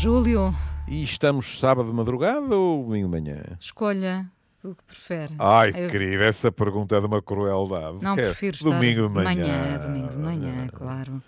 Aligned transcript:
Júlio. 0.00 0.54
E 0.88 1.02
estamos 1.04 1.60
sábado 1.60 1.88
de 1.90 1.94
madrugada 1.94 2.56
ou 2.56 2.84
domingo 2.84 3.06
de 3.14 3.20
manhã? 3.20 3.42
Escolha 3.60 4.30
o 4.64 4.74
que 4.74 4.82
prefere. 4.84 5.34
Ai, 5.38 5.68
Eu- 5.76 5.90
querida, 5.90 6.24
essa 6.24 6.50
pergunta 6.50 6.96
é 6.96 7.00
de 7.00 7.06
uma 7.06 7.20
crueldade. 7.20 8.02
Não 8.02 8.14
Que 8.14 8.22
é 8.22 8.24
prefiro 8.26 8.56
estar 8.56 8.70
domingo 8.70 9.08
de 9.08 9.14
manhã. 9.14 9.78
domingo 9.78 10.08
de 10.08 10.16
manhã, 10.16 10.68
claro. 10.68 11.22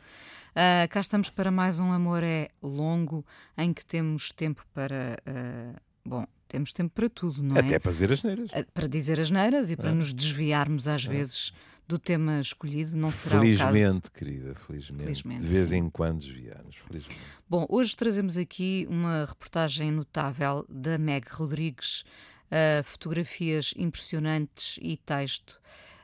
Ah, 0.56 0.88
cá 0.88 1.00
estamos 1.00 1.28
para 1.28 1.50
mais 1.50 1.80
um 1.80 1.92
Amor 1.92 2.22
é 2.22 2.48
Longo, 2.62 3.22
em 3.58 3.74
que 3.74 3.84
temos 3.84 4.32
tempo 4.32 4.64
para. 4.72 5.18
ah, 5.26 5.78
bom, 6.02 6.26
temos 6.48 6.72
tempo 6.72 6.92
para 6.94 7.10
tudo, 7.10 7.42
não 7.42 7.54
é? 7.56 7.60
Até 7.60 7.78
para 7.78 7.90
dizer 7.92 8.10
as 8.10 8.22
neiras. 8.22 8.50
Ah, 8.54 8.64
Para 8.72 8.86
dizer 8.88 9.20
as 9.20 9.30
neiras 9.30 9.70
e 9.70 9.76
para 9.76 9.90
É. 9.90 9.94
nos 9.94 10.14
desviarmos 10.14 10.88
às 10.88 11.04
vezes 11.04 11.52
do 11.86 11.98
tema 11.98 12.40
escolhido, 12.40 12.96
não 12.96 13.10
será 13.10 13.38
o 13.38 13.40
caso. 13.40 13.58
Felizmente, 13.58 14.10
querida, 14.10 14.54
felizmente. 14.54 15.02
Felizmente, 15.02 15.40
De 15.42 15.48
vez 15.48 15.72
em 15.72 15.90
quando 15.90 16.20
desviamos, 16.20 16.76
felizmente. 16.76 17.20
Bom, 17.48 17.66
hoje 17.68 17.94
trazemos 17.96 18.38
aqui 18.38 18.86
uma 18.88 19.24
reportagem 19.26 19.90
notável 19.90 20.64
da 20.68 20.96
Meg 20.98 21.26
Rodrigues, 21.30 22.04
ah, 22.50 22.82
fotografias 22.82 23.74
impressionantes 23.76 24.78
e 24.80 24.96
texto 24.96 25.60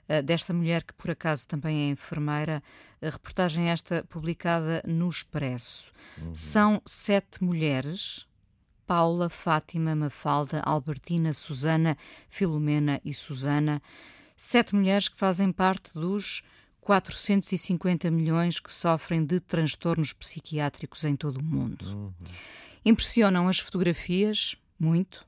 ah, 0.09 0.21
desta 0.21 0.53
mulher 0.53 0.83
que 0.83 0.95
por 0.95 1.11
acaso 1.11 1.47
também 1.47 1.89
é 1.89 1.91
enfermeira. 1.91 2.63
A 3.01 3.11
reportagem 3.11 3.69
esta 3.69 4.05
publicada 4.09 4.83
no 4.87 5.09
Expresso. 5.09 5.93
São 6.35 6.83
sete 6.87 7.43
mulheres. 7.43 8.27
Paula, 8.87 9.29
Fátima, 9.29 9.95
Mafalda, 9.95 10.63
Albertina, 10.63 11.35
Susana, 11.35 11.95
Filomena 12.27 12.99
e 13.05 13.13
Susana. 13.13 13.83
Sete 14.41 14.73
mulheres 14.73 15.09
que 15.09 15.17
fazem 15.19 15.51
parte 15.51 15.93
dos 15.95 16.43
450 16.81 18.09
milhões 18.09 18.61
que 18.61 18.73
sofrem 18.73 19.25
de 19.27 19.41
transtornos 19.41 20.13
psiquiátricos 20.13 21.05
em 21.05 21.17
todo 21.17 21.39
o 21.39 21.45
mundo. 21.45 22.15
Impressionam 22.85 23.49
as 23.49 23.59
fotografias, 23.59 24.55
muito. 24.79 25.27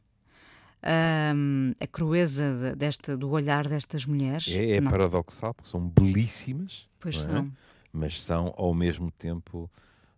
Ahm, 0.81 1.72
a 1.81 1.86
crueza 1.88 2.44
de- 2.70 2.77
desta, 2.77 3.16
do 3.16 3.28
olhar 3.31 3.69
destas 3.69 4.06
mulheres. 4.06 4.47
É, 4.48 4.77
é 4.77 4.81
paradoxal, 4.81 5.53
porque 5.53 5.69
são 5.69 5.86
belíssimas, 5.88 6.88
pois 7.00 7.16
é? 7.16 7.20
são. 7.20 7.53
mas 7.92 8.22
são 8.22 8.55
ao 8.56 8.72
mesmo 8.72 9.11
tempo 9.11 9.69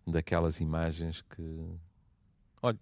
daquelas 0.05 0.59
imagens 0.61 1.21
que. 1.23 1.65
Olha, 2.61 2.79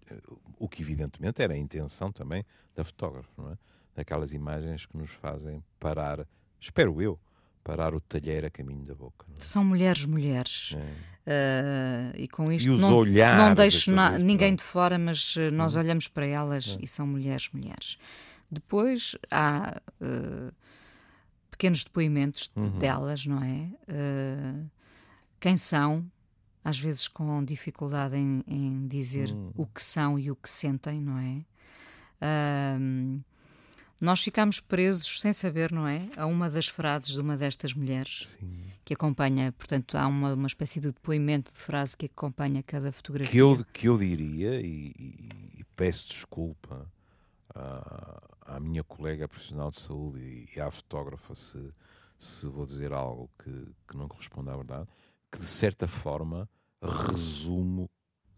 o 0.58 0.68
que 0.68 0.82
evidentemente 0.82 1.42
era 1.42 1.54
a 1.54 1.58
intenção 1.58 2.12
também 2.12 2.44
da 2.76 2.84
fotógrafa, 2.84 3.30
não 3.36 3.50
é? 3.52 3.58
Daquelas 3.94 4.32
imagens 4.32 4.86
que 4.86 4.96
nos 4.96 5.10
fazem 5.10 5.62
parar, 5.78 6.26
espero 6.60 7.00
eu, 7.02 7.18
parar 7.62 7.94
o 7.94 8.00
talheiro 8.00 8.46
a 8.46 8.50
caminho 8.50 8.84
da 8.84 8.94
boca. 8.94 9.26
não 9.28 9.36
São 9.40 9.64
mulheres, 9.64 10.04
mulheres. 10.06 10.74
é? 10.76 11.12
Ah, 11.24 12.12
e 12.16 12.26
com 12.26 12.50
isto 12.50 12.66
E 12.66 12.70
os 12.70 12.80
não, 12.80 12.94
olhares. 12.94 13.38
não 13.40 13.54
deixo 13.54 13.92
na- 13.92 14.18
ninguém 14.18 14.54
de 14.56 14.62
fora, 14.64 14.98
mas 14.98 15.34
eh, 15.36 15.50
nós 15.50 15.76
Hum. 15.76 15.80
olhamos 15.80 16.08
para 16.08 16.26
elas 16.26 16.76
É. 16.80 16.84
e 16.84 16.88
são 16.88 17.06
mulheres, 17.06 17.48
mulheres. 17.52 17.96
Depois 18.50 19.16
há 19.30 19.80
eh, 20.00 20.52
pequenos 21.50 21.84
depoimentos 21.84 22.50
de- 22.54 22.60
Uhum. 22.60 22.78
delas, 22.78 23.24
não 23.26 23.42
é? 23.42 23.68
Quem 25.38 25.56
são, 25.56 26.04
às 26.64 26.78
vezes 26.78 27.06
com 27.08 27.44
dificuldade 27.44 28.16
em, 28.16 28.42
em 28.46 28.88
dizer 28.88 29.30
Hum. 29.32 29.52
o 29.56 29.66
que 29.66 29.82
são 29.82 30.18
e 30.18 30.30
o 30.30 30.34
que 30.36 30.48
sentem, 30.50 31.00
não 31.00 31.18
é? 31.18 31.44
Nós 34.04 34.20
ficamos 34.22 34.60
presos 34.60 35.20
sem 35.20 35.32
saber, 35.32 35.70
não 35.72 35.86
é? 35.86 36.08
A 36.16 36.26
uma 36.26 36.50
das 36.50 36.66
frases 36.66 37.12
de 37.12 37.20
uma 37.20 37.36
destas 37.36 37.72
mulheres 37.72 38.36
Sim. 38.40 38.64
que 38.84 38.94
acompanha, 38.94 39.52
portanto, 39.52 39.96
há 39.96 40.06
uma, 40.06 40.34
uma 40.34 40.46
espécie 40.46 40.80
de 40.80 40.88
depoimento 40.88 41.52
de 41.52 41.58
frase 41.60 41.96
que 41.96 42.06
acompanha 42.06 42.62
cada 42.62 42.90
fotografia. 42.92 43.30
que 43.30 43.38
eu, 43.38 43.64
que 43.72 43.88
eu 43.88 43.96
diria, 43.96 44.60
e, 44.60 44.92
e- 44.98 45.50
e 45.60 45.64
peço 45.76 46.08
desculpa 46.08 46.90
à, 47.54 48.22
à 48.56 48.60
minha 48.60 48.82
colega 48.82 49.28
profissional 49.28 49.70
de 49.70 49.78
saúde 49.78 50.18
e, 50.20 50.48
e 50.56 50.60
à 50.60 50.70
fotógrafa 50.70 51.34
se, 51.34 51.72
se 52.18 52.46
vou 52.48 52.66
dizer 52.66 52.92
algo 52.92 53.30
que, 53.42 53.50
que 53.88 53.96
não 53.96 54.08
corresponde 54.08 54.50
à 54.50 54.56
verdade, 54.56 54.88
que 55.30 55.38
de 55.38 55.46
certa 55.46 55.86
forma 55.86 56.48
resumo 56.82 57.88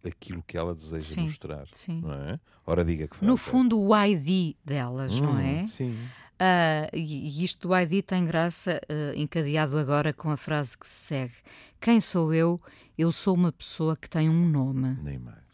aquilo 0.09 0.43
que 0.43 0.57
ela 0.57 0.75
deseja 0.75 1.15
Sim, 1.15 1.23
mostrar. 1.23 1.67
Sim. 1.73 2.01
Não 2.01 2.13
é? 2.13 2.41
Ora, 2.67 2.85
diga 2.85 3.07
que 3.09 3.25
No 3.25 3.37
frase 3.37 3.49
é. 3.49 3.53
fundo, 3.53 3.81
o 3.81 3.97
ID 4.05 4.57
delas, 4.65 5.19
não 5.21 5.33
Hum, 5.35 5.39
é? 5.39 5.67
Sim. 5.67 5.97
Ah, 6.39 6.89
e, 6.93 7.01
e 7.29 7.45
isto 7.45 7.69
do 7.69 7.77
ID 7.79 8.05
tem 8.05 8.25
graça, 8.25 8.81
ah, 8.89 9.13
encadeado 9.17 9.79
agora 9.79 10.13
com 10.13 10.31
a 10.31 10.37
frase 10.37 10.77
que 10.77 10.87
se 10.89 10.95
segue: 11.07 11.35
Quem 11.81 12.01
sou 12.01 12.33
eu? 12.35 12.61
Eu 12.99 13.13
sou 13.13 13.35
uma 13.35 13.53
pessoa 13.53 13.97
que 13.97 14.09
tem 14.11 14.29
um 14.29 14.49
nome. 14.49 14.97
Nem 15.03 15.19
mais. 15.19 15.45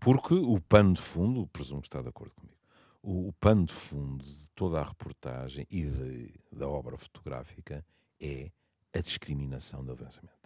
Porque 0.00 0.34
o 0.34 0.60
pano 0.60 0.94
de 0.94 1.00
fundo, 1.00 1.46
presumo 1.48 1.80
que 1.80 1.88
está 1.88 2.00
de 2.00 2.08
acordo 2.08 2.32
comigo, 2.34 2.56
o, 3.02 3.28
o 3.28 3.32
pano 3.34 3.66
de 3.66 3.72
fundo 3.74 4.24
de 4.24 4.48
toda 4.54 4.80
a 4.80 4.84
reportagem 4.84 5.66
e 5.70 5.84
de- 5.84 6.34
da 6.52 6.68
obra 6.68 6.96
fotográfica 6.96 7.84
é 8.20 8.50
a 8.94 9.00
discriminação 9.00 9.84
da 9.84 9.94
doença 9.94 10.20
mental. 10.22 10.37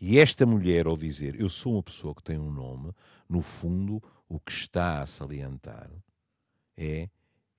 E 0.00 0.18
esta 0.18 0.44
mulher, 0.44 0.86
ao 0.86 0.96
dizer 0.96 1.40
eu 1.40 1.48
sou 1.48 1.74
uma 1.74 1.82
pessoa 1.82 2.14
que 2.14 2.22
tem 2.22 2.38
um 2.38 2.52
nome, 2.52 2.92
no 3.28 3.40
fundo, 3.40 4.02
o 4.28 4.38
que 4.38 4.52
está 4.52 5.00
a 5.02 5.06
salientar 5.06 5.90
é 6.76 7.08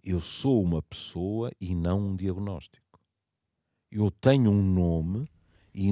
eu 0.03 0.19
sou 0.19 0.62
uma 0.62 0.81
pessoa 0.81 1.51
e 1.59 1.73
não 1.73 2.00
um 2.00 2.16
diagnóstico. 2.16 3.00
Eu 3.91 4.12
tenho 4.12 4.51
um 4.51 4.62
nome, 4.62 5.28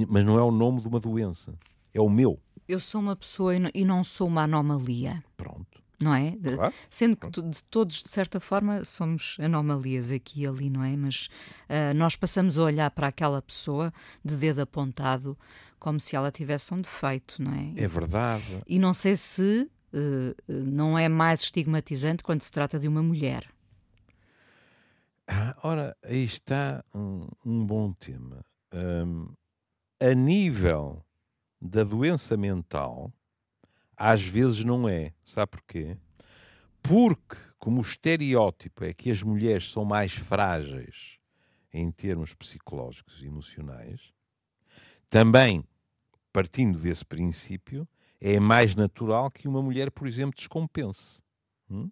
mas 0.07 0.23
não 0.23 0.37
é 0.37 0.43
o 0.43 0.51
nome 0.51 0.81
de 0.81 0.87
uma 0.87 0.99
doença, 0.99 1.57
é 1.93 1.99
o 1.99 2.09
meu. 2.09 2.39
Eu 2.67 2.79
sou 2.79 3.01
uma 3.01 3.15
pessoa 3.15 3.55
e 3.55 3.59
não, 3.59 3.71
e 3.73 3.83
não 3.83 4.03
sou 4.03 4.27
uma 4.27 4.43
anomalia, 4.43 5.23
Pronto. 5.35 5.82
Não 6.03 6.13
é? 6.13 6.37
Claro. 6.41 6.73
Sendo 6.89 7.17
que 7.17 7.29
de 7.29 7.63
todos, 7.65 8.03
de 8.03 8.09
certa 8.09 8.39
forma, 8.39 8.83
somos 8.83 9.37
anomalias 9.39 10.11
aqui 10.11 10.41
e 10.41 10.47
ali, 10.47 10.69
não 10.69 10.83
é? 10.83 10.95
Mas 10.97 11.29
ah, 11.69 11.93
nós 11.93 12.15
passamos 12.15 12.57
a 12.57 12.63
olhar 12.63 12.91
para 12.91 13.07
aquela 13.07 13.41
pessoa 13.41 13.93
de 14.23 14.35
dedo 14.35 14.61
apontado 14.61 15.37
como 15.79 15.99
se 15.99 16.15
ela 16.15 16.31
tivesse 16.31 16.73
um 16.73 16.81
defeito, 16.81 17.41
não 17.41 17.51
é? 17.51 17.83
É 17.83 17.87
verdade. 17.87 18.61
E 18.65 18.79
não 18.79 18.93
sei 18.93 19.15
se 19.15 19.69
eh, 19.93 20.35
não 20.47 20.97
é 20.97 21.07
mais 21.07 21.41
estigmatizante 21.41 22.23
quando 22.23 22.41
se 22.41 22.51
trata 22.51 22.79
de 22.79 22.87
uma 22.87 23.03
mulher. 23.03 23.47
Ah, 25.29 25.55
ora, 25.63 25.95
aí 26.03 26.23
está 26.23 26.83
um, 26.93 27.27
um 27.45 27.65
bom 27.65 27.93
tema. 27.93 28.43
Hum, 28.73 29.31
a 30.01 30.13
nível 30.13 31.05
da 31.61 31.83
doença 31.83 32.35
mental, 32.35 33.13
às 33.97 34.23
vezes 34.23 34.63
não 34.63 34.87
é. 34.87 35.13
Sabe 35.23 35.51
porquê? 35.51 35.97
Porque, 36.81 37.37
como 37.57 37.79
o 37.79 37.81
estereótipo 37.81 38.83
é 38.83 38.93
que 38.93 39.09
as 39.09 39.23
mulheres 39.23 39.71
são 39.71 39.85
mais 39.85 40.13
frágeis 40.13 41.17
em 41.73 41.89
termos 41.91 42.33
psicológicos 42.33 43.21
e 43.21 43.25
emocionais, 43.25 44.13
também, 45.09 45.63
partindo 46.31 46.77
desse 46.77 47.05
princípio, 47.05 47.87
é 48.19 48.39
mais 48.39 48.75
natural 48.75 49.29
que 49.31 49.47
uma 49.47 49.61
mulher, 49.61 49.91
por 49.91 50.07
exemplo, 50.07 50.35
descompense. 50.35 51.21
Hum? 51.69 51.89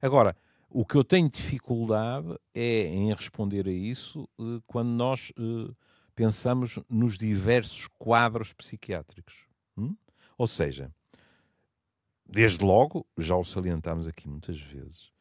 Agora, 0.00 0.36
o 0.68 0.84
que 0.84 0.96
eu 0.96 1.04
tenho 1.04 1.30
dificuldade 1.30 2.36
é 2.52 2.86
em 2.88 3.14
responder 3.14 3.66
a 3.68 3.72
isso 3.72 4.28
eh, 4.40 4.60
quando 4.66 4.88
nós 4.88 5.32
eh, 5.38 5.72
pensamos 6.14 6.78
nos 6.88 7.16
diversos 7.16 7.88
quadros 7.98 8.52
psiquiátricos. 8.52 9.46
Hum? 9.76 9.96
Ou 10.36 10.46
seja, 10.46 10.92
desde 12.26 12.64
logo, 12.64 13.06
já 13.18 13.36
o 13.36 13.44
salientámos 13.44 14.06
aqui 14.06 14.28
muitas 14.28 14.60
vezes, 14.60 15.12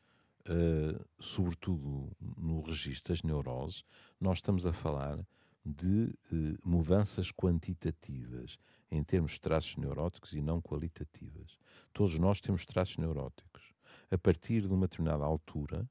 eh, 0.46 1.00
sobretudo 1.20 2.12
no 2.38 2.62
registro 2.62 3.14
das 3.14 3.24
neuroses, 3.24 3.84
nós 4.20 4.40
estamos 4.40 4.66
a 4.66 4.74
falar 4.74 5.26
de 5.66 6.14
eh, 6.32 6.58
mudanças 6.64 7.32
quantitativas 7.32 8.58
em 8.92 9.04
termos 9.04 9.34
de 9.34 9.42
traços 9.42 9.78
neuróticos 9.78 10.34
e 10.34 10.42
não 10.42 10.62
qualitativas. 10.62 11.58
Todos 11.94 12.20
nós 12.20 12.42
temos 12.42 12.66
traços 12.66 12.98
neuróticos. 12.98 13.74
A 14.12 14.18
partir 14.18 14.62
de 14.68 14.74
uma 14.74 14.88
determinada 14.88 15.24
altura, 15.24 15.90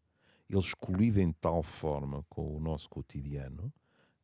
eles 0.49 0.75
colidem 0.75 1.29
de 1.29 1.37
tal 1.41 1.63
forma 1.63 2.23
com 2.29 2.57
o 2.57 2.61
nosso 2.61 2.89
cotidiano 2.89 3.73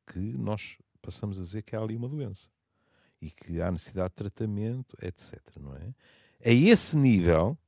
que 0.06 0.19
nós 0.19 0.79
passamos 1.00 1.38
a 1.38 1.43
dizer 1.43 1.62
que 1.62 1.75
há 1.75 1.81
ali 1.81 1.96
uma 1.96 2.08
doença 2.08 2.50
e 3.20 3.31
que 3.31 3.61
há 3.61 3.70
necessidade 3.70 4.11
de 4.11 4.17
tratamento, 4.17 4.96
etc. 5.02 5.41
Não 5.58 5.75
é? 5.75 5.94
A 6.44 6.50
esse 6.50 6.96
nível, 6.96 7.58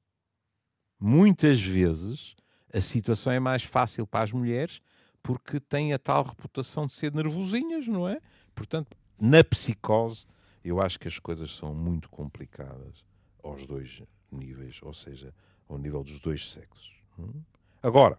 muitas 0.99 1.61
vezes, 1.61 2.37
a 2.73 2.81
situação 2.81 3.33
é 3.33 3.41
mais 3.41 3.65
fácil 3.65 4.07
para 4.07 4.25
as 4.25 4.33
mulheres 4.33 4.81
porque 5.23 5.61
têm 5.61 5.93
a 5.93 5.99
tal 5.99 6.23
reputação 6.23 6.87
de 6.87 6.93
ser 6.93 7.13
nervosinhas, 7.13 7.87
não 7.87 8.09
é? 8.09 8.21
Portanto, 8.55 8.97
na 9.21 9.43
psicose, 9.45 10.27
eu 10.65 10.81
acho 10.81 10.99
que 10.99 11.09
as 11.09 11.19
coisas 11.19 11.55
são 11.55 11.75
muito 11.75 12.09
complicadas 12.09 13.05
aos 13.43 13.67
dois 13.67 14.03
níveis, 14.31 14.81
ou 14.83 14.93
seja, 14.93 15.35
ao 15.69 15.77
nível 15.77 16.03
dos 16.03 16.21
dois 16.21 16.49
sexos. 16.49 16.93
hum? 17.19 17.43
Agora, 17.83 18.19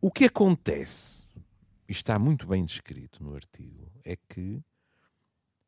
o 0.00 0.10
que 0.10 0.24
acontece, 0.24 1.30
e 1.88 1.92
está 1.92 2.18
muito 2.18 2.46
bem 2.46 2.64
descrito 2.64 3.22
no 3.22 3.34
artigo, 3.34 3.90
é 4.04 4.16
que 4.16 4.62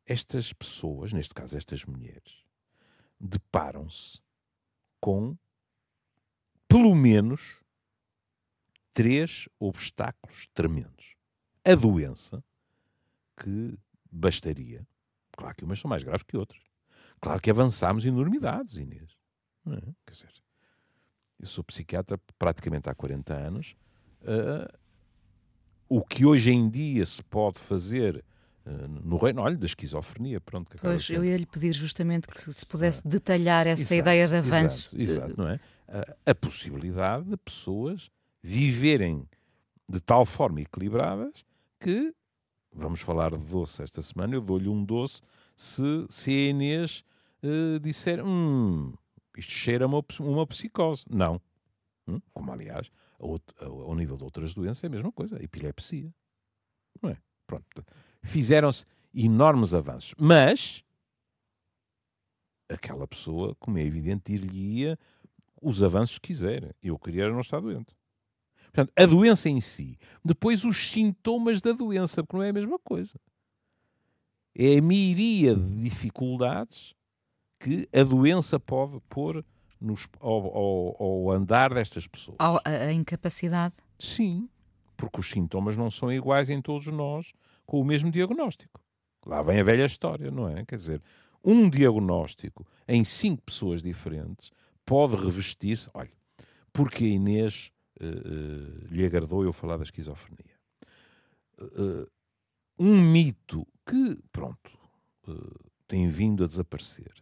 estas 0.07 0.53
pessoas, 0.53 1.13
neste 1.13 1.35
caso 1.35 1.57
estas 1.57 1.85
mulheres, 1.85 2.44
deparam-se 3.21 4.21
com 5.01 5.37
pelo 6.69 6.95
menos 6.95 7.41
três 8.93 9.49
obstáculos 9.59 10.47
tremendos. 10.55 11.15
A 11.65 11.75
doença, 11.75 12.43
que 13.37 13.79
bastaria, 14.11 14.87
claro 15.33 15.55
que 15.57 15.65
umas 15.65 15.79
são 15.79 15.89
mais 15.89 16.03
graves 16.03 16.23
que 16.23 16.37
outras. 16.37 16.63
Claro 17.21 17.41
que 17.41 17.51
avançámos 17.51 18.05
enormidades, 18.05 18.77
Inês. 18.77 19.17
É? 19.67 19.81
Quer 20.07 20.13
dizer, 20.13 20.33
eu 21.39 21.47
sou 21.47 21.65
psiquiatra 21.65 22.21
praticamente 22.39 22.89
há 22.89 22.95
40 22.95 23.35
anos. 23.35 23.77
Uh, 24.21 24.79
o 25.89 26.05
que 26.05 26.25
hoje 26.25 26.51
em 26.51 26.69
dia 26.69 27.05
se 27.05 27.23
pode 27.23 27.59
fazer 27.59 28.25
no 29.05 29.17
reino, 29.19 29.43
olha, 29.43 29.57
da 29.57 29.67
esquizofrenia, 29.67 30.41
pronto. 30.41 30.71
Que 30.71 30.79
pois, 30.79 31.09
eu 31.11 31.25
ia 31.25 31.37
lhe 31.37 31.47
pedir 31.47 31.73
justamente 31.73 32.27
que 32.29 32.53
se 32.53 32.65
pudesse 32.65 33.07
detalhar 33.07 33.67
essa 33.67 33.83
exato, 33.83 34.01
ideia 34.01 34.29
de 34.29 34.37
avanço. 34.37 34.97
Exato, 34.97 35.27
exato 35.27 35.35
não 35.37 35.49
é? 35.49 35.61
A, 35.87 36.31
a 36.31 36.35
possibilidade 36.35 37.29
de 37.29 37.37
pessoas 37.37 38.11
viverem 38.43 39.29
de 39.89 40.01
tal 40.01 40.25
forma 40.25 40.61
equilibradas 40.63 41.45
que, 41.79 42.15
vamos 42.73 43.01
falar 43.01 43.37
de 43.37 43.47
doce 43.47 43.83
esta 43.83 44.01
semana, 44.01 44.35
eu 44.35 44.41
dou-lhe 44.41 44.69
um 44.69 44.83
doce 44.85 45.21
se, 45.57 46.07
se 46.09 46.31
a 46.31 46.51
Inês 46.51 47.05
uh, 47.43 47.79
disser, 47.81 48.25
hum, 48.25 48.95
isto 49.37 49.53
cheira 49.53 49.87
uma, 49.87 50.03
uma 50.21 50.47
psicose. 50.47 51.05
Não. 51.11 51.41
Hum? 52.09 52.21
Como, 52.33 52.53
aliás, 52.53 52.91
ao 53.19 53.95
nível 53.95 54.17
de 54.17 54.25
outras 54.25 54.55
doenças 54.55 54.85
é 54.85 54.87
a 54.87 54.91
mesma 54.91 55.13
coisa, 55.13 55.39
a 55.39 55.43
epilepsia. 55.43 56.13
Não 57.03 57.11
é? 57.11 57.19
Pronto. 57.47 57.85
Fizeram-se 58.25 58.85
enormes 59.15 59.73
avanços. 59.73 60.15
Mas 60.19 60.83
aquela 62.69 63.07
pessoa, 63.07 63.55
como 63.59 63.79
é 63.79 63.83
evidente, 63.83 64.33
ir-lhe-ia 64.33 64.99
os 65.61 65.83
avanços 65.83 66.19
que 66.19 66.29
quiser. 66.29 66.75
Eu 66.83 66.99
queria 66.99 67.31
não 67.31 67.41
estar 67.41 67.61
doente. 67.61 67.95
Portanto, 68.65 68.93
a 68.97 69.07
doença 69.07 69.49
em 69.49 69.61
si. 69.61 69.99
Depois 70.25 70.65
os 70.65 70.91
sintomas 70.91 71.63
da 71.63 71.73
doença, 71.73 72.25
porque 72.25 72.37
não 72.37 72.43
é 72.43 72.49
a 72.49 72.53
mesma 72.53 72.79
coisa. 72.79 73.15
É 74.55 74.79
a 74.79 74.83
miríade 74.83 75.61
de 75.61 75.83
dificuldades 75.83 76.95
que 77.61 77.89
a 77.95 78.03
doença 78.03 78.59
pode 78.59 79.01
pôr 79.09 79.45
nos, 79.81 80.09
ao, 80.21 80.57
ao, 80.57 81.03
ao 81.03 81.31
andar 81.31 81.73
destas 81.73 82.07
pessoas. 82.07 82.37
A, 82.41 82.69
a 82.69 82.93
incapacidade? 82.93 83.77
Sim, 83.99 84.49
porque 84.97 85.21
os 85.21 85.31
sintomas 85.31 85.77
não 85.77 85.91
são 85.91 86.13
iguais 86.13 86.49
em 86.49 86.61
todos 86.61 86.87
nós 86.87 87.33
com 87.67 87.81
o 87.81 87.85
mesmo 87.85 88.11
diagnóstico. 88.11 88.81
Lá 89.27 89.43
vem 89.43 89.61
a 89.61 89.65
velha 89.65 89.85
história, 89.85 90.31
não 90.31 90.49
é? 90.49 90.65
Quer 90.65 90.77
dizer, 90.77 91.03
um 91.43 91.69
diagnóstico 91.69 92.67
em 92.89 93.05
cinco 93.05 93.43
pessoas 93.43 93.83
diferentes 93.83 94.51
pode 94.85 95.17
revestir-se. 95.17 95.91
Olha, 95.95 96.13
porque 96.73 97.05
a 97.05 97.09
Inês 97.09 97.71
uh, 98.01 98.05
uh, 98.05 98.87
lhe 98.91 99.05
agradou 99.05 99.45
eu 99.45 99.53
falar 99.53 99.77
da 99.77 99.83
esquizofrenia. 99.83 100.59
Uh, 101.61 102.07
um 102.79 103.01
mito 103.01 103.65
que, 103.87 104.19
pronto, 104.33 104.71
tem 105.87 106.09
vindo 106.09 106.43
a 106.43 106.47
desaparecer, 106.47 107.13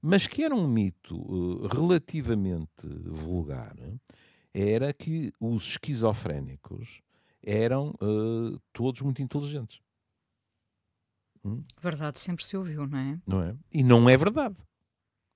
mas 0.00 0.28
que 0.28 0.44
era 0.44 0.54
um 0.54 0.68
mito 0.68 1.66
relativamente 1.66 2.86
vulgar, 3.04 3.74
era 4.54 4.92
que 4.92 5.32
os 5.40 5.70
esquizofrénicos 5.70 7.02
eram 7.42 7.92
todos 8.72 9.02
muito 9.02 9.20
inteligentes. 9.20 9.81
Hum? 11.44 11.62
Verdade 11.80 12.18
sempre 12.18 12.44
se 12.44 12.56
ouviu, 12.56 12.86
não 12.86 12.98
é? 12.98 13.18
Não 13.26 13.42
é? 13.42 13.54
E 13.72 13.82
não 13.82 14.08
é 14.08 14.16
verdade. 14.16 14.56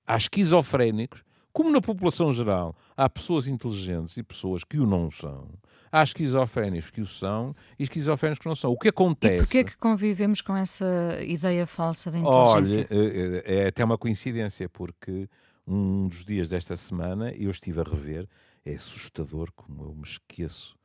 Há 0.05 0.15
esquizofrénicos 0.17 1.23
como 1.57 1.71
na 1.71 1.81
população 1.81 2.31
geral 2.31 2.77
há 2.95 3.09
pessoas 3.09 3.47
inteligentes 3.47 4.15
e 4.15 4.21
pessoas 4.21 4.63
que 4.63 4.77
o 4.77 4.85
não 4.85 5.09
são, 5.09 5.49
há 5.91 6.03
esquizofrénicos 6.03 6.91
que 6.91 7.01
o 7.01 7.05
são 7.07 7.55
e 7.79 7.83
esquizofrénicos 7.83 8.37
que 8.37 8.47
não 8.47 8.53
são. 8.53 8.71
O 8.71 8.77
que 8.77 8.89
acontece... 8.89 9.33
E 9.33 9.39
porquê 9.39 9.57
é 9.57 9.63
que 9.63 9.75
convivemos 9.75 10.39
com 10.39 10.55
essa 10.55 10.85
ideia 11.23 11.65
falsa 11.65 12.11
da 12.11 12.19
inteligência? 12.19 12.87
Olha, 12.91 13.01
é, 13.01 13.43
é, 13.43 13.63
é 13.63 13.67
até 13.69 13.83
uma 13.83 13.97
coincidência, 13.97 14.69
porque 14.69 15.27
um 15.65 16.07
dos 16.07 16.23
dias 16.23 16.47
desta 16.47 16.75
semana 16.75 17.31
eu 17.31 17.49
estive 17.49 17.81
a 17.81 17.83
rever, 17.83 18.27
é 18.63 18.75
assustador 18.75 19.51
como 19.55 19.83
eu 19.85 19.95
me 19.95 20.03
esqueço 20.03 20.76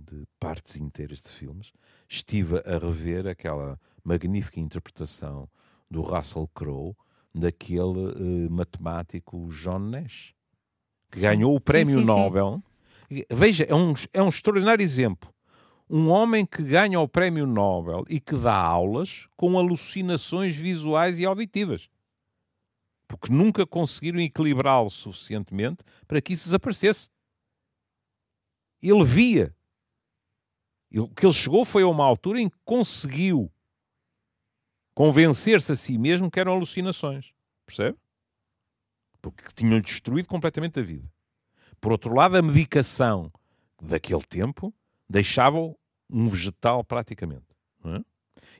de 0.00 0.26
partes 0.38 0.76
inteiras 0.76 1.22
de 1.22 1.28
filmes, 1.28 1.72
estive 2.08 2.58
a 2.64 2.78
rever 2.78 3.26
aquela 3.26 3.78
magnífica 4.02 4.58
interpretação 4.58 5.48
do 5.90 6.02
Russell 6.02 6.48
Crowe 6.54 6.96
daquele 7.34 7.80
uh, 7.82 8.50
matemático 8.50 9.48
John 9.48 9.78
Nash, 9.78 10.34
que 11.10 11.20
ganhou 11.20 11.54
o 11.54 11.60
prémio 11.60 11.94
sim, 11.94 12.00
sim, 12.00 12.06
Nobel. 12.06 12.62
Sim. 13.08 13.22
Veja, 13.30 13.64
é 13.64 13.74
um, 13.74 13.94
é 14.12 14.22
um 14.22 14.28
extraordinário 14.28 14.82
exemplo. 14.82 15.32
Um 15.88 16.08
homem 16.08 16.46
que 16.46 16.62
ganha 16.62 17.00
o 17.00 17.08
prémio 17.08 17.46
Nobel 17.46 18.04
e 18.08 18.20
que 18.20 18.36
dá 18.36 18.54
aulas 18.54 19.28
com 19.36 19.58
alucinações 19.58 20.56
visuais 20.56 21.18
e 21.18 21.26
auditivas. 21.26 21.88
Porque 23.08 23.32
nunca 23.32 23.66
conseguiram 23.66 24.20
equilibrá-lo 24.20 24.88
suficientemente 24.88 25.82
para 26.06 26.20
que 26.20 26.32
isso 26.32 26.44
desaparecesse. 26.44 27.08
Ele 28.80 29.04
via. 29.04 29.54
O 30.94 31.08
que 31.08 31.24
ele 31.24 31.32
chegou 31.32 31.64
foi 31.64 31.82
a 31.82 31.86
uma 31.86 32.04
altura 32.04 32.40
em 32.40 32.48
que 32.48 32.56
conseguiu 32.64 33.50
convencer-se 34.94 35.72
a 35.72 35.76
si 35.76 35.96
mesmo 35.96 36.30
que 36.30 36.40
eram 36.40 36.52
alucinações. 36.52 37.32
Percebe? 37.64 37.96
Porque 39.22 39.44
tinham-lhe 39.54 39.82
destruído 39.82 40.28
completamente 40.28 40.80
a 40.80 40.82
vida. 40.82 41.10
Por 41.80 41.92
outro 41.92 42.14
lado, 42.14 42.36
a 42.36 42.42
medicação 42.42 43.32
daquele 43.80 44.24
tempo 44.24 44.74
deixava-o 45.08 45.78
um 46.08 46.28
vegetal 46.28 46.84
praticamente. 46.84 47.46
É? 47.84 48.04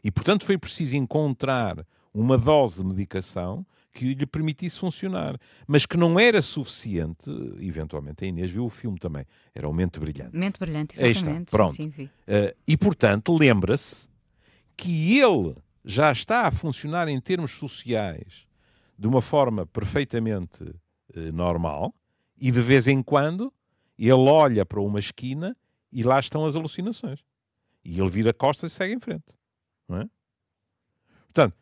E, 0.02 0.10
portanto, 0.10 0.46
foi 0.46 0.56
preciso 0.56 0.96
encontrar 0.96 1.86
uma 2.14 2.38
dose 2.38 2.82
de 2.82 2.88
medicação 2.88 3.66
que 3.92 4.14
lhe 4.14 4.26
permitisse 4.26 4.78
funcionar, 4.78 5.38
mas 5.66 5.84
que 5.84 5.96
não 5.96 6.18
era 6.18 6.40
suficiente. 6.40 7.30
Eventualmente, 7.60 8.24
a 8.24 8.28
Inês 8.28 8.50
viu 8.50 8.64
o 8.64 8.70
filme 8.70 8.98
também. 8.98 9.26
Era 9.54 9.68
o 9.68 9.72
Mente 9.72 9.98
Brilhante. 9.98 10.36
Mente 10.36 10.58
Brilhante, 10.58 10.94
exatamente. 10.94 11.28
Aí 11.28 11.42
está, 11.42 11.56
pronto. 11.56 11.74
Sim, 11.74 11.90
sim, 11.90 12.04
uh, 12.04 12.56
e, 12.66 12.76
portanto, 12.76 13.36
lembra-se 13.36 14.08
que 14.76 15.18
ele 15.18 15.56
já 15.84 16.12
está 16.12 16.46
a 16.46 16.52
funcionar 16.52 17.08
em 17.08 17.20
termos 17.20 17.52
sociais 17.52 18.46
de 18.98 19.06
uma 19.06 19.22
forma 19.22 19.66
perfeitamente 19.66 20.62
eh, 21.14 21.32
normal 21.32 21.94
e 22.38 22.50
de 22.50 22.60
vez 22.60 22.86
em 22.86 23.02
quando 23.02 23.52
ele 23.98 24.12
olha 24.12 24.64
para 24.64 24.80
uma 24.80 24.98
esquina 24.98 25.56
e 25.90 26.02
lá 26.02 26.18
estão 26.18 26.44
as 26.44 26.54
alucinações. 26.54 27.24
E 27.84 27.98
ele 27.98 28.08
vira 28.10 28.32
costas 28.32 28.72
e 28.72 28.74
segue 28.74 28.94
em 28.94 29.00
frente. 29.00 29.34
Não 29.88 29.98
é? 29.98 30.08
Portanto, 31.24 31.56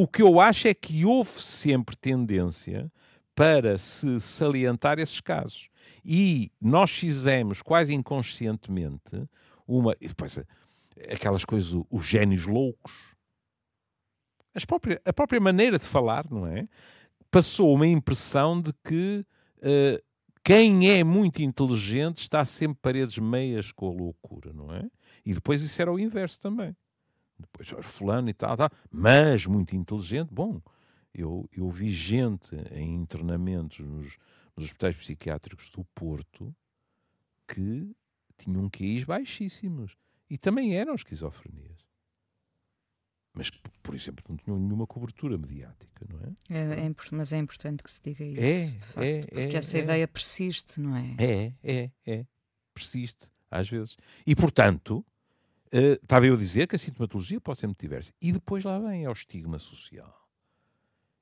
o 0.00 0.06
que 0.06 0.22
eu 0.22 0.38
acho 0.38 0.68
é 0.68 0.74
que 0.74 1.04
houve 1.04 1.40
sempre 1.40 1.96
tendência 1.96 2.88
para 3.34 3.76
se 3.76 4.20
salientar 4.20 5.00
esses 5.00 5.20
casos. 5.20 5.68
E 6.04 6.52
nós 6.60 6.92
fizemos 6.92 7.62
quase 7.62 7.92
inconscientemente 7.92 9.28
uma. 9.66 9.96
Depois, 10.00 10.38
aquelas 11.12 11.44
coisas, 11.44 11.76
os 11.90 12.06
génios 12.06 12.46
loucos, 12.46 12.92
a 15.04 15.12
própria 15.12 15.40
maneira 15.40 15.80
de 15.80 15.84
falar, 15.84 16.30
não 16.30 16.46
é? 16.46 16.68
Passou 17.28 17.74
uma 17.74 17.86
impressão 17.86 18.62
de 18.62 18.72
que 18.84 19.26
uh, 19.56 20.02
quem 20.44 20.92
é 20.92 21.02
muito 21.02 21.42
inteligente 21.42 22.18
está 22.18 22.44
sempre 22.44 22.78
paredes 22.80 23.18
meias 23.18 23.72
com 23.72 23.88
a 23.88 23.92
loucura, 23.92 24.52
não 24.52 24.72
é? 24.72 24.88
E 25.26 25.34
depois 25.34 25.60
isso 25.60 25.82
era 25.82 25.92
o 25.92 25.98
inverso 25.98 26.38
também. 26.38 26.76
Depois, 27.38 27.68
fulano 27.86 28.28
e 28.28 28.34
tal, 28.34 28.56
tal, 28.56 28.70
mas 28.90 29.46
muito 29.46 29.76
inteligente, 29.76 30.32
bom, 30.32 30.60
eu, 31.14 31.48
eu 31.56 31.70
vi 31.70 31.90
gente 31.90 32.56
em 32.72 32.94
internamentos 32.94 33.78
nos, 33.80 34.16
nos 34.56 34.66
hospitais 34.66 34.96
psiquiátricos 34.96 35.70
do 35.70 35.84
Porto 35.94 36.54
que 37.46 37.94
tinham 38.36 38.68
QIs 38.68 39.04
baixíssimos 39.04 39.96
e 40.28 40.36
também 40.36 40.76
eram 40.76 40.94
esquizofrenias 40.94 41.88
mas 43.38 43.50
por 43.82 43.94
exemplo, 43.94 44.24
não 44.28 44.36
tinham 44.36 44.58
nenhuma 44.58 44.86
cobertura 44.86 45.38
mediática, 45.38 46.04
não 46.10 46.20
é? 46.20 46.84
é, 46.84 46.86
é 46.86 46.94
mas 47.12 47.32
é 47.32 47.38
importante 47.38 47.82
que 47.82 47.90
se 47.90 48.02
diga 48.02 48.24
isso, 48.24 48.40
é, 48.40 48.82
facto, 48.82 49.02
é, 49.02 49.20
porque 49.20 49.38
é, 49.38 49.54
essa 49.54 49.78
ideia 49.78 50.08
persiste, 50.08 50.80
não 50.80 50.96
é? 50.96 51.14
É, 51.18 51.52
é, 51.62 51.90
é. 52.04 52.26
Persiste, 52.74 53.30
às 53.50 53.68
vezes. 53.68 53.96
E, 54.26 54.34
portanto, 54.34 55.06
uh, 55.72 55.92
estava 56.02 56.26
eu 56.26 56.34
a 56.34 56.36
dizer 56.36 56.66
que 56.66 56.76
a 56.76 56.78
sintomatologia 56.78 57.40
pode 57.40 57.58
ser 57.58 57.66
muito 57.66 57.80
diversa. 57.80 58.12
E 58.20 58.32
depois 58.32 58.64
lá 58.64 58.78
vem 58.78 59.04
é 59.04 59.08
o 59.08 59.12
estigma 59.12 59.58
social. 59.58 60.28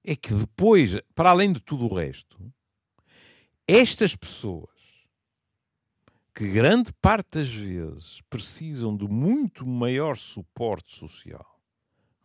É 0.05 0.15
que 0.15 0.33
depois, 0.33 0.99
para 1.15 1.31
além 1.31 1.53
de 1.53 1.61
tudo 1.61 1.85
o 1.85 1.95
resto, 1.95 2.39
estas 3.67 4.15
pessoas 4.15 4.71
que 6.35 6.49
grande 6.49 6.93
parte 7.01 7.39
das 7.39 7.53
vezes 7.53 8.21
precisam 8.29 8.97
de 8.97 9.09
muito 9.09 9.67
maior 9.67 10.17
suporte 10.17 10.95
social 10.95 11.57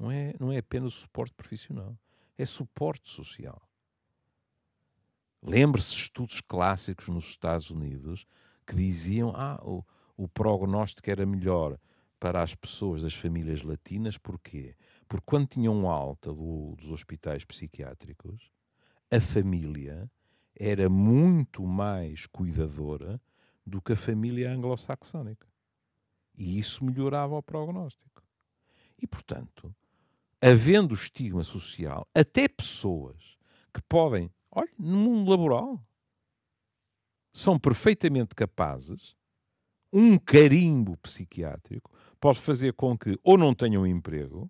não 0.01 0.09
é, 0.09 0.33
não 0.39 0.51
é 0.51 0.57
apenas 0.57 0.95
suporte 0.95 1.33
profissional, 1.35 1.95
é 2.35 2.43
suporte 2.43 3.07
social. 3.07 3.61
Lembre-se 5.43 5.93
estudos 5.93 6.41
clássicos 6.41 7.07
nos 7.07 7.25
Estados 7.25 7.69
Unidos 7.69 8.25
que 8.65 8.75
diziam 8.75 9.31
ah, 9.35 9.59
o, 9.63 9.85
o 10.17 10.27
prognóstico 10.27 11.09
era 11.09 11.25
melhor 11.25 11.79
para 12.21 12.43
as 12.43 12.53
pessoas 12.53 13.01
das 13.01 13.15
famílias 13.15 13.63
latinas, 13.63 14.15
porquê? 14.15 14.75
Porque 15.07 15.25
quando 15.25 15.47
tinham 15.47 15.89
alta 15.89 16.31
do, 16.31 16.75
dos 16.75 16.91
hospitais 16.91 17.43
psiquiátricos, 17.43 18.51
a 19.11 19.19
família 19.19 20.07
era 20.55 20.87
muito 20.87 21.65
mais 21.65 22.27
cuidadora 22.27 23.19
do 23.65 23.81
que 23.81 23.93
a 23.93 23.95
família 23.95 24.51
anglo-saxónica. 24.51 25.47
E 26.37 26.59
isso 26.59 26.85
melhorava 26.85 27.35
o 27.35 27.41
prognóstico. 27.41 28.23
E, 29.01 29.07
portanto, 29.07 29.75
havendo 30.39 30.93
estigma 30.93 31.43
social, 31.43 32.07
até 32.13 32.47
pessoas 32.47 33.35
que 33.73 33.81
podem, 33.81 34.31
olha, 34.51 34.71
no 34.77 34.95
mundo 34.95 35.31
laboral, 35.31 35.83
são 37.33 37.57
perfeitamente 37.57 38.35
capazes, 38.35 39.15
um 39.91 40.17
carimbo 40.17 40.97
psiquiátrico 40.97 41.91
pode 42.19 42.39
fazer 42.39 42.73
com 42.73 42.97
que 42.97 43.17
ou 43.23 43.37
não 43.37 43.53
tenham 43.53 43.85
emprego, 43.85 44.49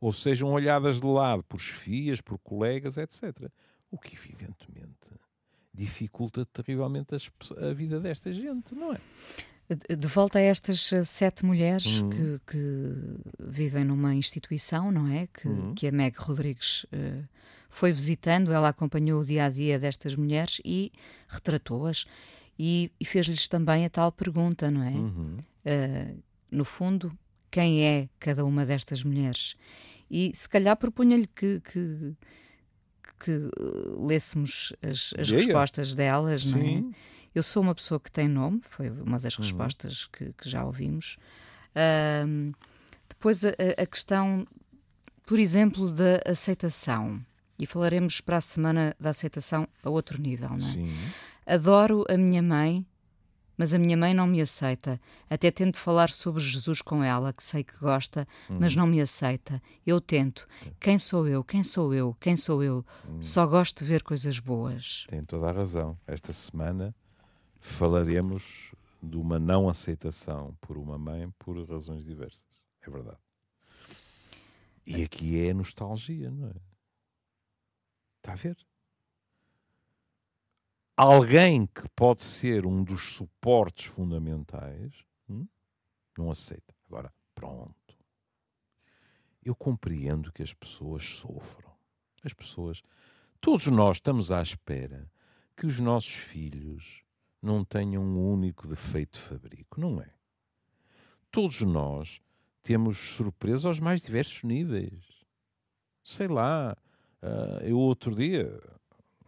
ou 0.00 0.12
sejam 0.12 0.50
olhadas 0.50 1.00
de 1.00 1.06
lado 1.06 1.44
por 1.44 1.60
chefias, 1.60 2.20
por 2.20 2.36
colegas, 2.38 2.96
etc. 2.96 3.48
O 3.90 3.96
que, 3.96 4.16
evidentemente, 4.16 5.08
dificulta 5.72 6.44
terrivelmente 6.44 7.14
a 7.14 7.72
vida 7.72 8.00
desta 8.00 8.32
gente, 8.32 8.74
não 8.74 8.92
é? 8.92 9.00
De 9.96 10.08
volta 10.08 10.38
a 10.38 10.42
estas 10.42 10.92
eh, 10.92 11.04
sete 11.04 11.46
mulheres 11.46 12.00
uhum. 12.00 12.10
que, 12.10 12.40
que, 12.48 13.20
vivem 13.38 13.84
numa 13.84 14.14
instituição, 14.14 14.90
não 14.90 15.08
é? 15.08 15.28
Que, 15.28 15.48
uhum. 15.48 15.74
que 15.74 15.86
a 15.86 15.92
Meg 15.92 16.16
Rodrigues 16.18 16.84
uh, 16.84 17.26
foi 17.70 17.92
visitando, 17.92 18.52
ela 18.52 18.68
acompanhou 18.68 19.22
o 19.22 19.24
dia 19.24 19.46
a 19.46 19.48
dia 19.48 19.78
destas 19.78 20.14
mulheres 20.14 20.60
e 20.64 20.92
retratou-as 21.28 22.04
e, 22.58 22.90
e 23.00 23.04
fez-lhes 23.04 23.48
também 23.48 23.84
a 23.84 23.90
tal 23.90 24.12
pergunta, 24.12 24.70
não 24.70 24.82
é? 24.82 24.90
Uhum. 24.90 25.38
Uh, 25.64 26.22
no 26.50 26.64
fundo, 26.64 27.16
quem 27.50 27.84
é 27.84 28.08
cada 28.18 28.44
uma 28.44 28.64
destas 28.64 29.02
mulheres? 29.02 29.56
E 30.10 30.32
se 30.34 30.48
calhar 30.48 30.76
propunha-lhe 30.76 31.26
que, 31.26 31.60
que, 31.60 32.14
que 33.20 33.50
lêssemos 33.98 34.72
as, 34.82 35.14
as 35.18 35.30
respostas 35.30 35.94
delas, 35.94 36.44
Sim. 36.44 36.80
não 36.80 36.90
é? 36.90 36.94
Eu 37.34 37.42
sou 37.42 37.62
uma 37.62 37.74
pessoa 37.74 37.98
que 37.98 38.10
tem 38.12 38.28
nome, 38.28 38.60
foi 38.62 38.90
uma 38.90 39.18
das 39.18 39.36
uhum. 39.36 39.44
respostas 39.44 40.04
que, 40.04 40.34
que, 40.34 40.48
já 40.48 40.64
ouvimos. 40.64 41.16
Uh, 41.74 42.54
depois 43.08 43.42
a, 43.44 43.50
a, 43.78 43.86
questão, 43.86 44.46
por 45.24 45.38
exemplo, 45.38 45.90
da 45.90 46.20
aceitação. 46.26 47.24
E 47.58 47.66
falaremos 47.66 48.20
para 48.20 48.38
a 48.38 48.40
semana 48.40 48.94
da 48.98 49.10
aceitação 49.10 49.68
a 49.82 49.88
outro 49.88 50.20
nível, 50.20 50.48
não 50.50 50.56
é? 50.56 50.72
Sim. 50.72 50.94
Adoro 51.46 52.04
a 52.08 52.16
minha 52.16 52.42
mãe, 52.42 52.86
mas 53.56 53.74
a 53.74 53.78
minha 53.78 53.96
mãe 53.96 54.14
não 54.14 54.26
me 54.26 54.40
aceita. 54.40 55.00
Até 55.28 55.50
tento 55.50 55.76
falar 55.76 56.10
sobre 56.10 56.42
Jesus 56.42 56.80
com 56.82 57.02
ela, 57.02 57.32
que 57.32 57.44
sei 57.44 57.62
que 57.62 57.76
gosta, 57.78 58.26
uhum. 58.48 58.58
mas 58.60 58.74
não 58.74 58.86
me 58.86 59.00
aceita. 59.00 59.62
Eu 59.86 60.00
tento. 60.00 60.46
Quem 60.80 60.98
sou 60.98 61.26
eu? 61.26 61.44
Quem 61.44 61.62
sou 61.62 61.92
eu? 61.94 62.16
Quem 62.20 62.36
sou 62.36 62.62
eu? 62.62 62.84
Uhum. 63.08 63.22
Só 63.22 63.46
gosto 63.46 63.84
de 63.84 63.90
ver 63.90 64.02
coisas 64.02 64.38
boas. 64.38 65.04
Tem 65.08 65.24
toda 65.24 65.48
a 65.48 65.52
razão. 65.52 65.98
Esta 66.06 66.32
semana 66.32 66.94
falaremos 67.60 68.72
de 69.02 69.16
uma 69.16 69.38
não 69.38 69.68
aceitação 69.68 70.56
por 70.60 70.78
uma 70.78 70.96
mãe 70.96 71.28
por 71.38 71.56
razões 71.68 72.04
diversas. 72.04 72.44
É 72.86 72.90
verdade. 72.90 73.18
E 74.86 75.02
aqui 75.02 75.46
é 75.46 75.54
nostalgia, 75.54 76.30
não 76.30 76.48
é? 76.48 76.54
Está 78.18 78.32
a 78.32 78.36
ver? 78.36 78.56
Alguém 80.96 81.66
que 81.66 81.88
pode 81.96 82.20
ser 82.20 82.66
um 82.66 82.84
dos 82.84 83.14
suportes 83.14 83.86
fundamentais 83.86 85.04
hum, 85.28 85.46
não 86.16 86.30
aceita. 86.30 86.74
Agora, 86.86 87.12
pronto. 87.34 87.74
Eu 89.42 89.54
compreendo 89.54 90.30
que 90.30 90.42
as 90.42 90.52
pessoas 90.52 91.04
sofram. 91.04 91.72
As 92.22 92.34
pessoas. 92.34 92.82
Todos 93.40 93.66
nós 93.66 93.96
estamos 93.96 94.30
à 94.30 94.42
espera 94.42 95.10
que 95.56 95.66
os 95.66 95.80
nossos 95.80 96.14
filhos 96.14 97.02
não 97.40 97.64
tenham 97.64 98.02
um 98.02 98.30
único 98.30 98.68
defeito 98.68 99.18
de 99.18 99.24
fabrico. 99.24 99.80
Não 99.80 100.00
é. 100.00 100.12
Todos 101.30 101.62
nós 101.62 102.20
temos 102.62 102.98
surpresas 102.98 103.64
aos 103.64 103.80
mais 103.80 104.02
diversos 104.02 104.42
níveis. 104.44 105.24
Sei 106.04 106.28
lá, 106.28 106.76
uh, 107.22 107.64
eu 107.64 107.78
outro 107.78 108.14
dia. 108.14 108.60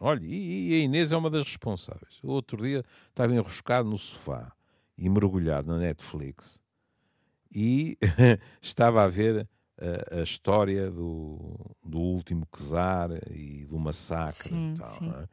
Olha, 0.05 0.23
e, 0.23 0.69
e, 0.69 0.75
a 0.75 0.85
Inês 0.85 1.13
é 1.13 1.17
uma 1.17 1.31
das 1.31 1.45
responsáveis. 1.45 2.21
O 2.23 2.29
outro 2.29 2.63
dia 2.63 2.85
estava 3.09 3.33
enroscado 3.33 3.89
no 3.89 3.97
sofá 3.97 4.53
e 4.99 5.09
mergulhado 5.09 5.69
na 5.69 5.79
Netflix 5.79 6.61
e 7.51 7.97
estava 8.61 9.03
a 9.03 9.09
ver 9.09 9.49
a, 9.81 10.21
a, 10.21 10.23
história 10.23 10.91
do, 10.91 11.57
do 11.83 11.99
último 11.99 12.47
czar 12.55 13.13
e 13.31 13.65
do 13.65 13.79
massacre 13.79 14.51
sim, 14.51 14.75
e 14.75 14.79
tal. 14.79 15.23
É? 15.23 15.29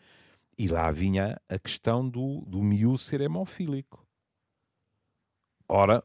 E 0.58 0.70
lá 0.70 0.90
vinha 0.90 1.38
a 1.50 1.60
questão 1.60 2.08
do, 2.08 2.40
do 2.48 2.64
miúdo 2.64 2.98
ser 2.98 3.20
hemofílico. 3.20 4.08
Ora, 5.68 6.02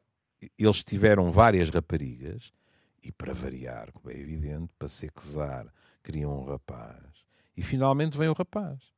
eles 0.59 0.83
tiveram 0.83 1.31
várias 1.31 1.71
raparigas, 1.71 2.53
e 3.01 3.13
para 3.13 3.33
variar, 3.33 3.93
como 3.93 4.11
é 4.11 4.19
evidente, 4.19 4.73
para 4.77 4.89
ser 4.89 5.13
czar, 5.13 5.73
queriam 6.03 6.41
um 6.41 6.45
rapaz. 6.45 7.16
E 7.57 7.63
finalmente 7.63 8.19
vem 8.19 8.29
o 8.29 8.35
rapaz. 8.35 8.93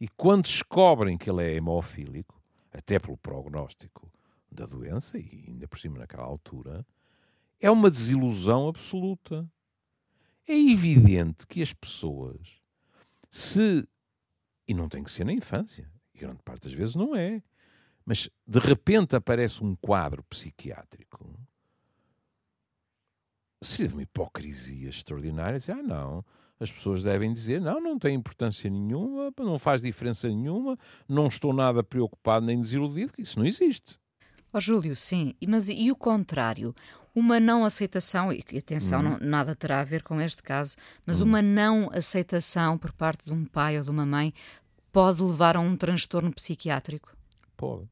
E 0.00 0.08
quando 0.08 0.44
descobrem 0.44 1.18
que 1.18 1.28
ele 1.28 1.42
é 1.42 1.54
hemofílico, 1.54 2.40
até 2.72 2.98
pelo 2.98 3.16
prognóstico 3.16 4.12
da 4.50 4.64
doença, 4.64 5.18
e 5.18 5.44
ainda 5.48 5.66
por 5.66 5.78
cima 5.78 5.98
naquela 5.98 6.24
altura, 6.24 6.86
é 7.58 7.70
uma 7.70 7.90
desilusão 7.90 8.68
absoluta. 8.68 9.50
É 10.46 10.56
evidente 10.56 11.46
que 11.46 11.60
as 11.60 11.72
pessoas, 11.72 12.60
se 13.28 13.86
e 14.68 14.74
não 14.74 14.88
tem 14.88 15.02
que 15.02 15.10
ser 15.10 15.24
na 15.24 15.32
infância. 15.32 15.90
E 16.14 16.18
grande 16.18 16.42
parte 16.42 16.64
das 16.64 16.74
vezes 16.74 16.94
não 16.94 17.16
é. 17.16 17.42
Mas 18.04 18.28
de 18.46 18.58
repente 18.58 19.16
aparece 19.16 19.64
um 19.64 19.74
quadro 19.74 20.22
psiquiátrico. 20.24 21.34
Seria 23.62 23.88
de 23.88 23.94
uma 23.94 24.02
hipocrisia 24.02 24.90
extraordinária 24.90 25.58
dizer, 25.58 25.72
ah, 25.72 25.82
não, 25.82 26.24
as 26.60 26.72
pessoas 26.72 27.02
devem 27.02 27.32
dizer, 27.32 27.60
não, 27.60 27.80
não 27.80 27.98
tem 27.98 28.14
importância 28.14 28.68
nenhuma, 28.68 29.32
não 29.38 29.58
faz 29.58 29.80
diferença 29.80 30.28
nenhuma, 30.28 30.76
não 31.08 31.26
estou 31.28 31.52
nada 31.52 31.82
preocupado 31.82 32.44
nem 32.44 32.60
desiludido, 32.60 33.12
que 33.12 33.22
isso 33.22 33.38
não 33.38 33.46
existe. 33.46 33.98
Oh, 34.52 34.60
Júlio, 34.60 34.96
sim, 34.96 35.34
mas 35.46 35.68
e 35.68 35.90
o 35.90 35.96
contrário? 35.96 36.74
Uma 37.14 37.38
não 37.38 37.64
aceitação, 37.64 38.32
e 38.32 38.42
atenção, 38.56 39.02
uhum. 39.02 39.10
não, 39.10 39.18
nada 39.20 39.54
terá 39.54 39.80
a 39.80 39.84
ver 39.84 40.02
com 40.02 40.20
este 40.20 40.42
caso, 40.42 40.76
mas 41.04 41.20
uhum. 41.20 41.28
uma 41.28 41.42
não 41.42 41.90
aceitação 41.92 42.78
por 42.78 42.92
parte 42.92 43.26
de 43.26 43.32
um 43.32 43.44
pai 43.44 43.78
ou 43.78 43.84
de 43.84 43.90
uma 43.90 44.06
mãe 44.06 44.32
pode 44.90 45.22
levar 45.22 45.56
a 45.56 45.60
um 45.60 45.76
transtorno 45.76 46.32
psiquiátrico? 46.32 47.14
Pode. 47.56 47.88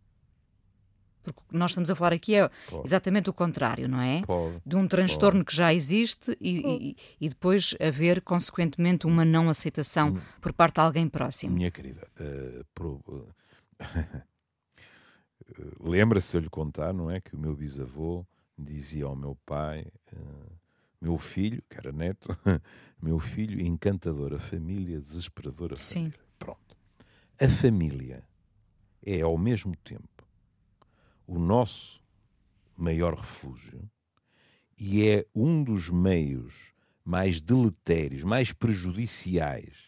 Porque 1.32 1.56
nós 1.56 1.70
estamos 1.72 1.90
a 1.90 1.94
falar 1.94 2.12
aqui 2.12 2.34
é 2.34 2.48
pode. 2.70 2.86
exatamente 2.86 3.30
o 3.30 3.32
contrário, 3.32 3.88
não 3.88 4.00
é? 4.00 4.22
Pode. 4.22 4.60
De 4.64 4.76
um 4.76 4.86
transtorno 4.86 5.40
pode. 5.40 5.46
que 5.46 5.56
já 5.56 5.72
existe 5.72 6.36
e, 6.40 6.58
e, 6.58 6.96
e, 7.20 7.28
depois 7.28 7.74
haver, 7.80 8.20
consequentemente, 8.22 9.06
uma 9.06 9.24
não 9.24 9.48
aceitação 9.48 10.10
hum. 10.10 10.20
por 10.40 10.52
parte 10.52 10.74
de 10.74 10.80
alguém 10.80 11.08
próximo. 11.08 11.54
Minha 11.54 11.70
querida, 11.70 12.06
uh, 12.20 12.64
pro... 12.74 13.00
lembra-se 15.80 16.36
eu 16.36 16.40
lhe 16.40 16.48
contar, 16.48 16.92
não 16.92 17.10
é? 17.10 17.20
Que 17.20 17.34
o 17.34 17.38
meu 17.38 17.54
bisavô 17.54 18.26
dizia 18.58 19.04
ao 19.04 19.16
meu 19.16 19.36
pai, 19.44 19.86
uh, 20.12 20.52
meu 21.00 21.18
filho, 21.18 21.62
que 21.68 21.76
era 21.76 21.92
neto, 21.92 22.36
meu 23.00 23.18
filho, 23.18 23.60
encantadora 23.60 24.38
família, 24.38 24.98
desesperadora 24.98 25.76
Sim. 25.76 26.10
família. 26.10 26.20
Pronto. 26.38 26.76
A 27.40 27.48
família 27.48 28.24
é, 29.04 29.20
ao 29.20 29.38
mesmo 29.38 29.76
tempo, 29.76 30.15
o 31.26 31.38
nosso 31.38 32.00
maior 32.76 33.14
refúgio 33.14 33.88
e 34.78 35.06
é 35.08 35.26
um 35.34 35.64
dos 35.64 35.90
meios 35.90 36.72
mais 37.04 37.40
deletérios, 37.40 38.24
mais 38.24 38.52
prejudiciais 38.52 39.86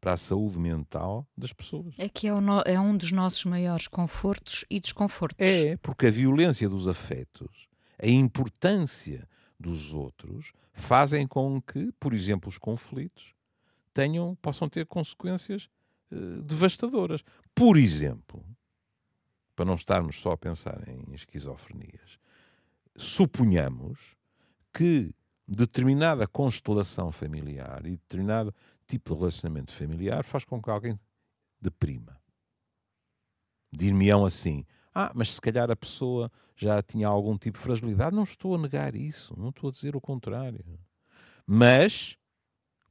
para 0.00 0.14
a 0.14 0.16
saúde 0.16 0.58
mental 0.58 1.26
das 1.36 1.52
pessoas. 1.52 1.94
É 1.98 2.08
que 2.08 2.26
é, 2.26 2.32
no, 2.32 2.60
é, 2.66 2.78
um 2.78 2.96
dos 2.96 3.12
nossos 3.12 3.44
maiores 3.44 3.86
confortos 3.86 4.64
e 4.68 4.78
desconfortos. 4.78 5.46
É, 5.46 5.76
porque 5.78 6.06
a 6.06 6.10
violência 6.10 6.68
dos 6.68 6.88
afetos, 6.88 7.68
a 7.98 8.06
importância 8.06 9.26
dos 9.58 9.94
outros, 9.94 10.52
fazem 10.72 11.26
com 11.26 11.60
que, 11.60 11.90
por 11.98 12.12
exemplo, 12.12 12.48
os 12.48 12.58
conflitos 12.58 13.34
tenham, 13.94 14.34
possam 14.42 14.68
ter 14.68 14.84
consequências 14.84 15.70
uh, 16.10 16.42
devastadoras. 16.42 17.22
Por 17.54 17.78
exemplo, 17.78 18.44
para 19.54 19.64
não 19.64 19.74
estarmos 19.74 20.20
só 20.20 20.32
a 20.32 20.36
pensar 20.36 20.82
em 20.88 21.14
esquizofrenias, 21.14 22.18
suponhamos 22.96 24.16
que 24.72 25.14
determinada 25.46 26.26
constelação 26.26 27.12
familiar 27.12 27.86
e 27.86 27.90
determinado 27.90 28.54
tipo 28.86 29.12
de 29.12 29.20
relacionamento 29.20 29.72
familiar 29.72 30.24
faz 30.24 30.44
com 30.44 30.60
que 30.60 30.70
alguém 30.70 30.98
de 31.60 31.70
prima. 31.70 32.18
Dir-me-ão 33.72 34.24
assim: 34.24 34.64
ah, 34.94 35.12
mas 35.14 35.34
se 35.34 35.40
calhar 35.40 35.70
a 35.70 35.76
pessoa 35.76 36.30
já 36.56 36.82
tinha 36.82 37.08
algum 37.08 37.36
tipo 37.36 37.58
de 37.58 37.64
fragilidade. 37.64 38.14
Não 38.14 38.22
estou 38.22 38.54
a 38.54 38.58
negar 38.58 38.94
isso, 38.94 39.34
não 39.38 39.48
estou 39.48 39.68
a 39.68 39.72
dizer 39.72 39.96
o 39.96 40.00
contrário. 40.00 40.64
Mas, 41.46 42.16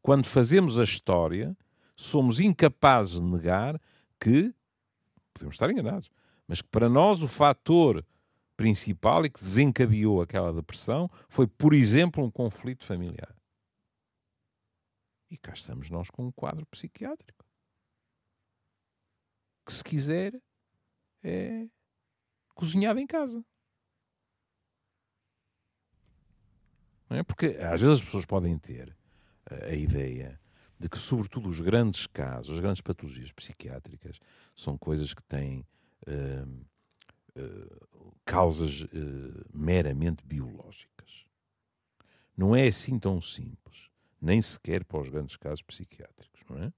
quando 0.01 0.27
fazemos 0.27 0.77
a 0.77 0.83
história, 0.83 1.57
somos 1.95 2.39
incapazes 2.39 3.15
de 3.15 3.21
negar 3.21 3.79
que, 4.19 4.53
podemos 5.33 5.55
estar 5.55 5.69
enganados, 5.69 6.09
mas 6.47 6.61
que 6.61 6.69
para 6.69 6.89
nós 6.89 7.21
o 7.21 7.27
fator 7.27 8.05
principal 8.55 9.25
e 9.25 9.29
que 9.29 9.39
desencadeou 9.39 10.21
aquela 10.21 10.53
depressão 10.53 11.09
foi, 11.27 11.47
por 11.47 11.73
exemplo, 11.73 12.23
um 12.23 12.31
conflito 12.31 12.85
familiar. 12.85 13.35
E 15.29 15.37
cá 15.37 15.53
estamos 15.53 15.89
nós 15.89 16.09
com 16.09 16.27
um 16.27 16.31
quadro 16.31 16.65
psiquiátrico. 16.67 17.43
Que, 19.65 19.73
se 19.73 19.83
quiser, 19.83 20.39
é 21.23 21.67
cozinhado 22.53 22.99
em 22.99 23.07
casa. 23.07 23.43
Não 27.09 27.17
é? 27.17 27.23
Porque 27.23 27.47
às 27.59 27.81
vezes 27.81 27.99
as 27.99 28.03
pessoas 28.03 28.25
podem 28.25 28.57
ter 28.57 28.95
a, 29.49 29.65
a 29.65 29.73
ideia 29.73 30.39
de 30.77 30.89
que, 30.89 30.97
sobretudo, 30.97 31.47
os 31.47 31.61
grandes 31.61 32.05
casos, 32.05 32.55
as 32.55 32.59
grandes 32.59 32.81
patologias 32.81 33.31
psiquiátricas, 33.31 34.19
são 34.55 34.77
coisas 34.77 35.13
que 35.13 35.23
têm 35.23 35.65
uh, 36.07 36.63
causas 38.25 38.81
uh, 38.81 39.45
meramente 39.53 40.23
biológicas. 40.25 41.25
Não 42.35 42.55
é 42.55 42.67
assim 42.67 42.97
tão 42.97 43.21
simples, 43.21 43.89
nem 44.21 44.41
sequer 44.41 44.83
para 44.83 45.01
os 45.01 45.09
grandes 45.09 45.35
casos 45.37 45.61
psiquiátricos, 45.61 46.41
não 46.49 46.63
é? 46.63 46.73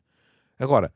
Agora, 0.59 0.93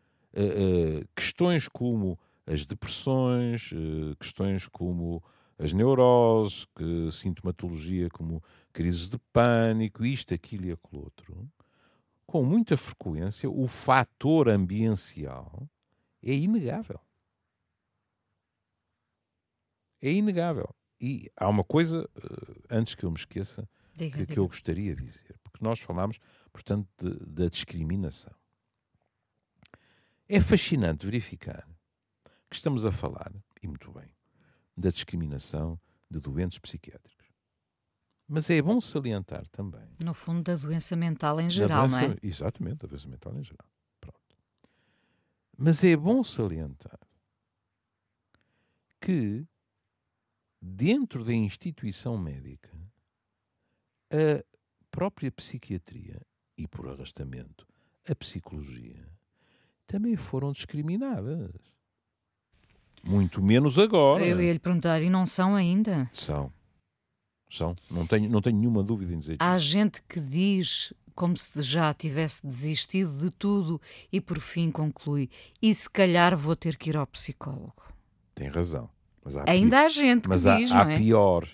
questões 1.15 1.67
como 1.67 2.19
as 2.45 2.65
depressões, 2.65 3.71
questões 4.19 4.67
como 4.67 5.23
as 5.57 5.73
neuroses, 5.73 6.65
que 6.75 7.11
sintomatologia 7.11 8.09
como 8.09 8.41
crises 8.71 9.09
de 9.09 9.17
pânico, 9.33 10.05
isto, 10.05 10.33
aquilo 10.33 10.65
e 10.65 10.71
aquilo 10.71 11.03
outro, 11.03 11.49
com 12.25 12.43
muita 12.43 12.77
frequência 12.77 13.49
o 13.49 13.67
fator 13.67 14.49
ambiental 14.49 15.67
é 16.23 16.33
inegável. 16.33 16.99
É 20.01 20.11
inegável. 20.11 20.73
E 21.01 21.31
há 21.35 21.47
uma 21.47 21.63
coisa, 21.63 22.09
eh, 22.15 22.55
antes 22.69 22.95
que 22.95 23.05
eu 23.05 23.11
me 23.11 23.17
esqueça, 23.17 23.67
diga, 23.95 24.11
que, 24.11 24.17
diga. 24.19 24.33
que, 24.33 24.39
eu 24.39 24.47
gostaria 24.47 24.95
de 24.95 25.03
dizer, 25.03 25.37
porque 25.43 25.63
nós 25.63 25.79
falámos, 25.79 26.19
portanto, 26.51 26.87
da 27.25 27.47
discriminação. 27.47 28.33
É 30.27 30.39
fascinante 30.41 31.05
verificar 31.05 31.67
que 32.49 32.55
estamos 32.55 32.85
a 32.85 32.91
falar, 32.91 33.31
e 33.61 33.67
muito 33.67 33.91
bem, 33.91 34.09
da 34.75 34.89
discriminação 34.89 35.79
de 36.09 36.19
doentes 36.19 36.59
psiquiátricos. 36.59 37.27
Mas 38.27 38.49
é 38.49 38.61
bom 38.61 38.79
salientar 38.79 39.47
também. 39.49 39.89
No 40.03 40.13
fundo, 40.13 40.43
da 40.43 40.55
doença 40.55 40.95
mental 40.95 41.39
em 41.41 41.49
geral, 41.49 41.87
doença, 41.87 42.07
não 42.07 42.13
é? 42.13 42.17
Exatamente, 42.21 42.77
da 42.77 42.87
doença 42.87 43.07
mental 43.07 43.35
em 43.35 43.43
geral. 43.43 43.67
Pronto. 43.99 44.37
Mas 45.57 45.83
é 45.83 45.97
bom 45.97 46.23
salientar 46.23 46.99
que, 49.01 49.47
dentro 50.61 51.23
da 51.23 51.33
instituição 51.33 52.17
médica, 52.17 52.69
a 54.11 54.43
própria 54.91 55.31
psiquiatria 55.31 56.21
e, 56.57 56.67
por 56.67 56.87
arrastamento, 56.87 57.65
a 58.09 58.15
psicologia 58.15 59.07
também 59.87 60.15
foram 60.15 60.51
discriminadas. 60.51 61.51
Muito 63.03 63.41
menos 63.41 63.79
agora. 63.79 64.25
Eu 64.25 64.41
ia 64.41 64.53
lhe 64.53 64.59
perguntar, 64.59 65.01
e 65.01 65.09
não 65.09 65.25
são 65.25 65.55
ainda? 65.55 66.09
São. 66.13 66.51
São, 67.49 67.75
não 67.89 68.05
tenho, 68.05 68.29
não 68.29 68.41
tenho 68.41 68.57
nenhuma 68.57 68.83
dúvida 68.83 69.11
em 69.11 69.19
dizer 69.19 69.37
Há 69.39 69.55
isso. 69.55 69.65
gente 69.65 70.03
que 70.03 70.19
diz 70.19 70.93
como 71.15 71.35
se 71.35 71.63
já 71.63 71.91
tivesse 71.95 72.45
desistido 72.45 73.11
de 73.19 73.31
tudo 73.31 73.81
e 74.11 74.21
por 74.21 74.39
fim 74.39 74.69
conclui: 74.69 75.29
e 75.59 75.73
se 75.73 75.89
calhar 75.89 76.37
vou 76.37 76.55
ter 76.55 76.77
que 76.77 76.91
ir 76.91 76.97
ao 76.97 77.07
psicólogo. 77.07 77.81
Tem 78.35 78.49
razão. 78.49 78.87
Ainda 79.47 79.81
há 79.81 79.89
gente 79.89 80.23
que 80.23 80.29
mas 80.29 80.43
diz, 80.43 80.71
há, 80.71 80.83
há 80.87 80.91
é? 80.91 80.97
pior. 80.97 81.47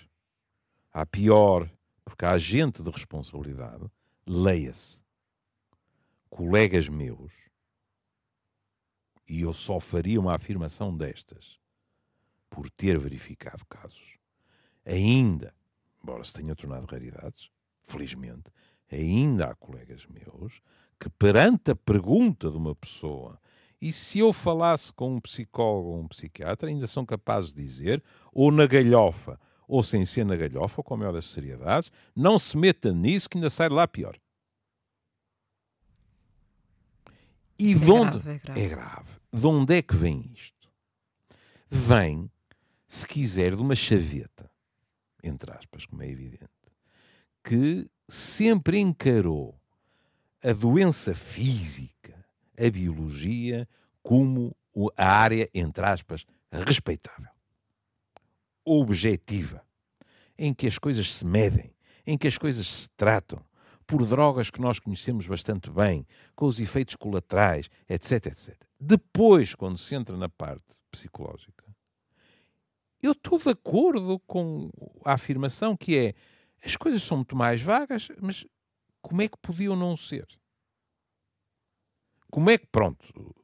Há 0.92 1.04
pior, 1.04 1.70
porque 2.04 2.24
há 2.24 2.38
gente 2.38 2.82
de 2.82 2.90
responsabilidade, 2.90 3.84
leia-se, 4.26 5.02
colegas 6.30 6.88
meus, 6.88 7.32
e 9.28 9.42
eu 9.42 9.52
só 9.52 9.78
faria 9.78 10.18
uma 10.18 10.34
afirmação 10.34 10.96
destas, 10.96 11.58
por 12.48 12.70
ter 12.70 12.98
verificado 12.98 13.64
casos, 13.66 14.16
ainda 14.84 15.52
embora 16.06 16.22
se 16.22 16.34
tenha 16.34 16.54
tornado 16.54 16.86
raridades, 16.86 17.50
felizmente, 17.82 18.44
ainda 18.90 19.50
há 19.50 19.54
colegas 19.56 20.06
meus 20.06 20.62
que, 21.00 21.10
perante 21.10 21.72
a 21.72 21.76
pergunta 21.76 22.48
de 22.48 22.56
uma 22.56 22.76
pessoa, 22.76 23.40
e 23.80 23.92
se 23.92 24.18
eu 24.18 24.32
falasse 24.32 24.92
com 24.92 25.14
um 25.14 25.20
psicólogo 25.20 25.90
ou 25.90 26.00
um 26.00 26.08
psiquiatra, 26.08 26.68
ainda 26.68 26.86
são 26.86 27.04
capazes 27.04 27.52
de 27.52 27.62
dizer, 27.62 28.02
ou 28.32 28.50
na 28.50 28.66
galhofa, 28.66 29.38
ou 29.68 29.82
sem 29.82 30.04
ser 30.04 30.24
na 30.24 30.36
galhofa, 30.36 30.80
ou 30.80 30.84
com 30.84 30.94
a 30.94 30.96
maior 30.96 31.12
das 31.12 31.26
seriedades, 31.26 31.92
não 32.14 32.38
se 32.38 32.56
meta 32.56 32.92
nisso 32.92 33.28
que 33.28 33.36
ainda 33.38 33.50
sai 33.50 33.68
de 33.68 33.74
lá 33.74 33.86
pior. 33.86 34.16
E 37.58 37.72
Isso 37.72 37.80
de 37.80 37.90
onde. 37.90 38.18
É 38.18 38.20
grave, 38.20 38.30
é 38.30 38.38
grave. 38.38 38.60
é 38.60 38.68
grave. 38.68 39.10
De 39.32 39.46
onde 39.46 39.74
é 39.76 39.82
que 39.82 39.96
vem 39.96 40.24
isto? 40.34 40.70
Vem, 41.68 42.30
se 42.86 43.06
quiser, 43.06 43.56
de 43.56 43.62
uma 43.62 43.74
chaveta 43.74 44.36
entre 45.26 45.50
aspas, 45.52 45.86
como 45.86 46.02
é 46.02 46.08
evidente, 46.08 46.48
que 47.42 47.88
sempre 48.08 48.78
encarou 48.78 49.60
a 50.42 50.52
doença 50.52 51.14
física, 51.14 52.15
a 52.58 52.70
biologia, 52.70 53.68
como 54.02 54.56
a 54.96 55.06
área, 55.06 55.48
entre 55.54 55.84
aspas, 55.84 56.24
respeitável, 56.50 57.30
objetiva, 58.64 59.64
em 60.38 60.52
que 60.52 60.66
as 60.66 60.78
coisas 60.78 61.12
se 61.12 61.24
medem, 61.24 61.74
em 62.06 62.16
que 62.16 62.26
as 62.26 62.38
coisas 62.38 62.66
se 62.66 62.90
tratam, 62.90 63.44
por 63.86 64.04
drogas 64.04 64.50
que 64.50 64.60
nós 64.60 64.80
conhecemos 64.80 65.26
bastante 65.26 65.70
bem, 65.70 66.06
com 66.34 66.46
os 66.46 66.58
efeitos 66.58 66.96
colaterais, 66.96 67.70
etc, 67.88 68.26
etc. 68.26 68.56
Depois, 68.78 69.54
quando 69.54 69.78
se 69.78 69.94
entra 69.94 70.16
na 70.16 70.28
parte 70.28 70.64
psicológica, 70.90 71.64
eu 73.02 73.12
estou 73.12 73.38
de 73.38 73.50
acordo 73.50 74.18
com 74.26 74.70
a 75.04 75.12
afirmação 75.12 75.76
que 75.76 75.96
é 75.96 76.14
as 76.64 76.76
coisas 76.76 77.02
são 77.02 77.18
muito 77.18 77.36
mais 77.36 77.62
vagas, 77.62 78.08
mas 78.20 78.44
como 79.00 79.22
é 79.22 79.28
que 79.28 79.36
podiam 79.40 79.76
não 79.76 79.96
ser? 79.96 80.26
Como 82.36 82.50
é 82.50 82.58
que, 82.58 82.66
pronto, 82.66 83.34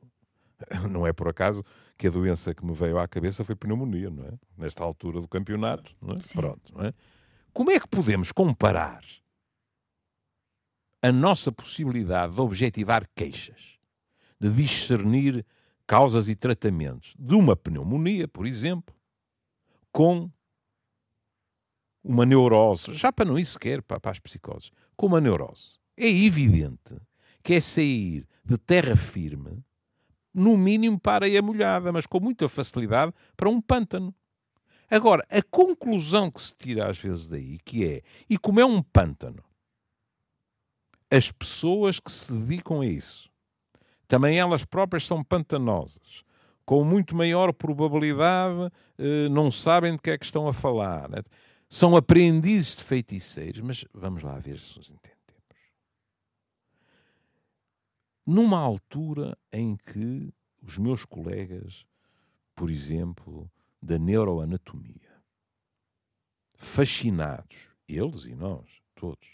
não 0.90 1.06
é 1.06 1.14
por 1.14 1.26
acaso 1.26 1.64
que 1.96 2.08
a 2.08 2.10
doença 2.10 2.54
que 2.54 2.62
me 2.62 2.74
veio 2.74 2.98
à 2.98 3.08
cabeça 3.08 3.42
foi 3.42 3.56
pneumonia, 3.56 4.10
não 4.10 4.22
é? 4.22 4.32
Nesta 4.54 4.84
altura 4.84 5.18
do 5.18 5.26
campeonato, 5.26 5.96
não 5.98 6.12
é? 6.12 6.18
Pronto, 6.34 6.74
não 6.74 6.84
é? 6.84 6.92
Como 7.54 7.70
é 7.70 7.80
que 7.80 7.88
podemos 7.88 8.32
comparar 8.32 9.02
a 11.00 11.10
nossa 11.10 11.50
possibilidade 11.50 12.34
de 12.34 12.40
objetivar 12.42 13.08
queixas, 13.14 13.78
de 14.38 14.50
discernir 14.50 15.42
causas 15.86 16.28
e 16.28 16.36
tratamentos 16.36 17.14
de 17.18 17.34
uma 17.34 17.56
pneumonia, 17.56 18.28
por 18.28 18.46
exemplo, 18.46 18.94
com 19.90 20.30
uma 22.04 22.26
neurose, 22.26 22.92
já 22.92 23.10
para 23.10 23.24
não 23.24 23.38
ir 23.38 23.46
sequer 23.46 23.80
para, 23.80 23.98
para 23.98 24.10
as 24.10 24.18
psicoses, 24.18 24.70
com 24.94 25.06
uma 25.06 25.18
neurose. 25.18 25.78
É 25.96 26.06
evidente 26.06 27.00
que 27.42 27.54
é 27.54 27.60
sair 27.60 28.26
de 28.44 28.58
terra 28.58 28.96
firme, 28.96 29.64
no 30.34 30.56
mínimo 30.56 30.98
para 30.98 31.26
a 31.26 31.42
molhada, 31.42 31.92
mas 31.92 32.06
com 32.06 32.20
muita 32.20 32.48
facilidade 32.48 33.12
para 33.36 33.48
um 33.48 33.60
pântano. 33.60 34.14
Agora, 34.90 35.24
a 35.30 35.42
conclusão 35.42 36.30
que 36.30 36.40
se 36.40 36.54
tira 36.54 36.88
às 36.88 36.98
vezes 36.98 37.28
daí, 37.28 37.58
que 37.64 37.86
é, 37.86 38.02
e 38.28 38.38
como 38.38 38.60
é 38.60 38.64
um 38.64 38.82
pântano, 38.82 39.42
as 41.10 41.30
pessoas 41.30 42.00
que 42.00 42.10
se 42.10 42.32
dedicam 42.32 42.80
a 42.80 42.86
isso, 42.86 43.30
também 44.08 44.38
elas 44.38 44.64
próprias 44.64 45.06
são 45.06 45.22
pantanosas 45.22 46.24
com 46.64 46.84
muito 46.84 47.14
maior 47.14 47.52
probabilidade 47.52 48.72
eh, 48.98 49.28
não 49.28 49.50
sabem 49.50 49.92
de 49.92 49.98
que 49.98 50.10
é 50.10 50.18
que 50.18 50.24
estão 50.24 50.48
a 50.48 50.52
falar. 50.52 51.08
Né? 51.08 51.18
São 51.68 51.96
aprendizes 51.96 52.76
de 52.76 52.84
feiticeiros, 52.84 53.60
mas 53.60 53.84
vamos 53.92 54.22
lá 54.22 54.38
ver 54.38 54.58
se 54.58 54.78
nos 54.78 54.88
entendemos. 54.88 55.11
Numa 58.26 58.60
altura 58.60 59.36
em 59.52 59.76
que 59.76 60.32
os 60.62 60.78
meus 60.78 61.04
colegas, 61.04 61.84
por 62.54 62.70
exemplo, 62.70 63.50
da 63.82 63.98
neuroanatomia, 63.98 65.22
fascinados, 66.54 67.70
eles 67.88 68.24
e 68.24 68.34
nós, 68.36 68.80
todos, 68.94 69.28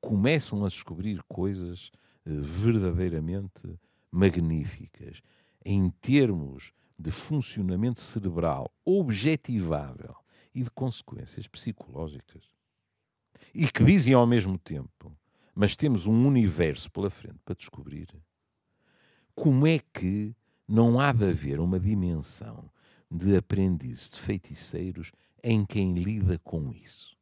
começam 0.00 0.64
a 0.64 0.68
descobrir 0.68 1.20
coisas 1.24 1.90
eh, 2.24 2.30
verdadeiramente 2.30 3.78
magníficas 4.12 5.20
em 5.64 5.90
termos 5.90 6.72
de 6.96 7.10
funcionamento 7.10 8.00
cerebral 8.00 8.72
objetivável 8.84 10.14
e 10.54 10.62
de 10.62 10.70
consequências 10.70 11.48
psicológicas. 11.48 12.44
E 13.52 13.66
que 13.66 13.84
dizem 13.84 14.14
ao 14.14 14.26
mesmo 14.26 14.56
tempo, 14.56 15.16
mas 15.60 15.76
temos 15.76 16.06
um 16.06 16.26
universo 16.26 16.90
pela 16.90 17.10
frente 17.10 17.38
para 17.44 17.54
descobrir. 17.54 18.08
Como 19.34 19.66
é 19.66 19.78
que 19.78 20.34
não 20.66 20.98
há 20.98 21.12
de 21.12 21.26
haver 21.26 21.60
uma 21.60 21.78
dimensão 21.78 22.70
de 23.10 23.36
aprendizes 23.36 24.10
de 24.10 24.20
feiticeiros 24.20 25.12
em 25.44 25.66
quem 25.66 25.92
lida 25.92 26.38
com 26.38 26.70
isso? 26.70 27.14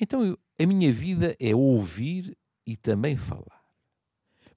Então, 0.00 0.24
eu, 0.24 0.38
a 0.58 0.64
minha 0.64 0.90
vida 0.90 1.36
é 1.38 1.54
ouvir 1.54 2.34
e 2.66 2.78
também 2.78 3.18
falar. 3.18 3.62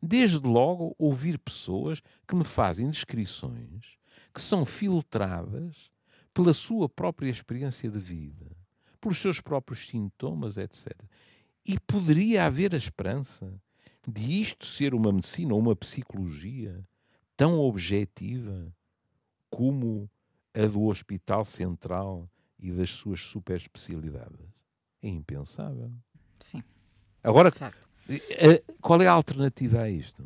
Desde 0.01 0.47
logo, 0.47 0.95
ouvir 0.97 1.37
pessoas 1.37 2.01
que 2.25 2.35
me 2.37 2.45
fazem 2.45 2.89
descrições 2.89 3.97
que 4.33 4.39
são 4.39 4.63
filtradas 4.63 5.91
pela 6.33 6.53
sua 6.53 6.87
própria 6.87 7.29
experiência 7.29 7.89
de 7.89 7.99
vida, 7.99 8.55
pelos 9.01 9.17
seus 9.17 9.41
próprios 9.41 9.85
sintomas, 9.87 10.55
etc. 10.55 10.95
E 11.65 11.79
poderia 11.79 12.45
haver 12.45 12.73
a 12.73 12.77
esperança 12.77 13.53
de 14.07 14.41
isto 14.41 14.65
ser 14.65 14.93
uma 14.93 15.11
medicina 15.11 15.53
ou 15.53 15.59
uma 15.59 15.75
psicologia 15.75 16.83
tão 17.37 17.59
objetiva 17.59 18.73
como 19.49 20.09
a 20.53 20.65
do 20.65 20.83
Hospital 20.83 21.45
Central 21.45 22.29
e 22.59 22.71
das 22.71 22.89
suas 22.91 23.21
super 23.21 23.55
especialidades? 23.55 24.39
É 25.01 25.09
impensável. 25.09 25.91
Sim. 26.39 26.63
Agora, 27.23 27.53
eh, 28.09 28.63
qual 28.81 29.01
é 29.01 29.07
a 29.07 29.11
alternativa 29.11 29.81
a 29.81 29.89
isto? 29.89 30.25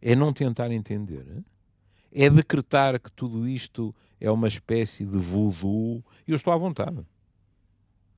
É 0.00 0.14
não 0.14 0.32
tentar 0.32 0.70
entender. 0.70 1.44
É 2.10 2.30
decretar 2.30 2.98
que 2.98 3.12
tudo 3.12 3.46
isto 3.46 3.94
é 4.20 4.30
uma 4.30 4.48
espécie 4.48 5.04
de 5.04 5.18
voodoo. 5.18 6.04
E 6.26 6.30
eu 6.32 6.36
estou 6.36 6.52
à 6.52 6.56
vontade. 6.56 7.04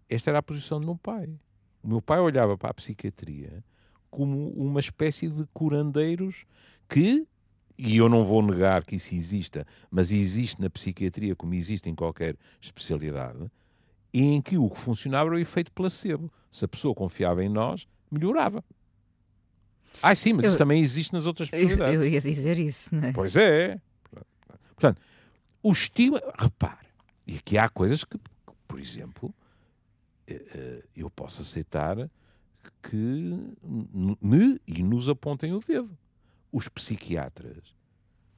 Esta 0.08 0.30
era 0.30 0.38
a 0.38 0.42
posição 0.42 0.80
do 0.80 0.86
meu 0.86 0.96
pai. 0.96 1.38
O 1.82 1.88
meu 1.88 2.02
pai 2.02 2.20
olhava 2.20 2.56
para 2.56 2.70
a 2.70 2.74
psiquiatria 2.74 3.64
como 4.10 4.50
uma 4.50 4.80
espécie 4.80 5.28
de 5.28 5.46
curandeiros 5.52 6.44
que, 6.88 7.26
e 7.78 7.96
eu 7.96 8.08
não 8.08 8.24
vou 8.24 8.42
negar 8.42 8.84
que 8.84 8.96
isso 8.96 9.14
exista, 9.14 9.66
mas 9.90 10.10
existe 10.10 10.60
na 10.60 10.68
psiquiatria 10.68 11.36
como 11.36 11.54
existe 11.54 11.88
em 11.88 11.94
qualquer 11.94 12.36
especialidade, 12.60 13.50
em 14.12 14.42
que 14.42 14.58
o 14.58 14.68
que 14.68 14.78
funcionava 14.78 15.30
era 15.30 15.36
o 15.36 15.38
efeito 15.38 15.70
placebo. 15.72 16.30
Se 16.50 16.64
a 16.64 16.68
pessoa 16.68 16.94
confiava 16.94 17.44
em 17.44 17.48
nós, 17.48 17.86
melhorava. 18.10 18.64
Ah, 20.02 20.14
sim, 20.14 20.32
mas 20.32 20.44
eu, 20.44 20.48
isso 20.48 20.58
também 20.58 20.82
existe 20.82 21.12
nas 21.12 21.26
outras 21.26 21.46
especialidades. 21.46 21.94
Eu, 21.94 22.02
eu 22.02 22.08
ia 22.08 22.20
dizer 22.20 22.58
isso, 22.58 22.94
não 22.94 23.04
é? 23.04 23.12
Pois 23.12 23.36
é. 23.36 23.80
Portanto, 24.74 25.00
o 25.62 25.72
estímulo. 25.72 26.20
Repare, 26.38 26.88
e 27.26 27.36
aqui 27.36 27.56
há 27.56 27.68
coisas 27.68 28.04
que, 28.04 28.18
por 28.66 28.80
exemplo, 28.80 29.32
eu 30.94 31.10
posso 31.10 31.42
aceitar 31.42 32.10
que 32.82 32.96
me 34.22 34.60
e 34.66 34.82
nos 34.82 35.08
apontem 35.08 35.52
o 35.52 35.60
dedo. 35.60 35.96
Os 36.52 36.68
psiquiatras. 36.68 37.74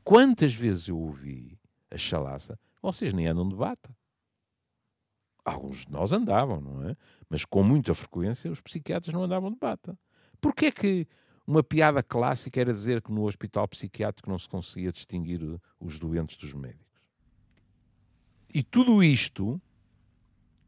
Quantas 0.04 0.54
vezes 0.54 0.88
eu 0.88 0.98
ouvi 0.98 1.58
a 1.90 1.96
chalaça, 1.96 2.58
vocês 2.80 3.12
nem 3.12 3.26
andam 3.26 3.48
de 3.48 3.54
bata. 3.54 3.94
Alguns 5.44 5.86
de 5.86 5.92
nós 5.92 6.12
andavam, 6.12 6.60
não 6.60 6.88
é? 6.88 6.96
Mas 7.28 7.44
com 7.44 7.62
muita 7.62 7.94
frequência 7.94 8.50
os 8.50 8.60
psiquiatras 8.60 9.12
não 9.12 9.24
andavam 9.24 9.50
de 9.50 9.58
bata. 9.58 9.98
Porquê 10.40 10.70
que 10.70 11.06
uma 11.46 11.62
piada 11.62 12.02
clássica 12.02 12.60
era 12.60 12.72
dizer 12.72 13.02
que 13.02 13.10
no 13.10 13.24
hospital 13.24 13.66
psiquiátrico 13.68 14.30
não 14.30 14.38
se 14.38 14.48
conseguia 14.48 14.92
distinguir 14.92 15.40
os 15.80 15.98
doentes 15.98 16.36
dos 16.36 16.52
médicos? 16.52 17.00
E 18.54 18.62
tudo 18.62 19.02
isto 19.02 19.60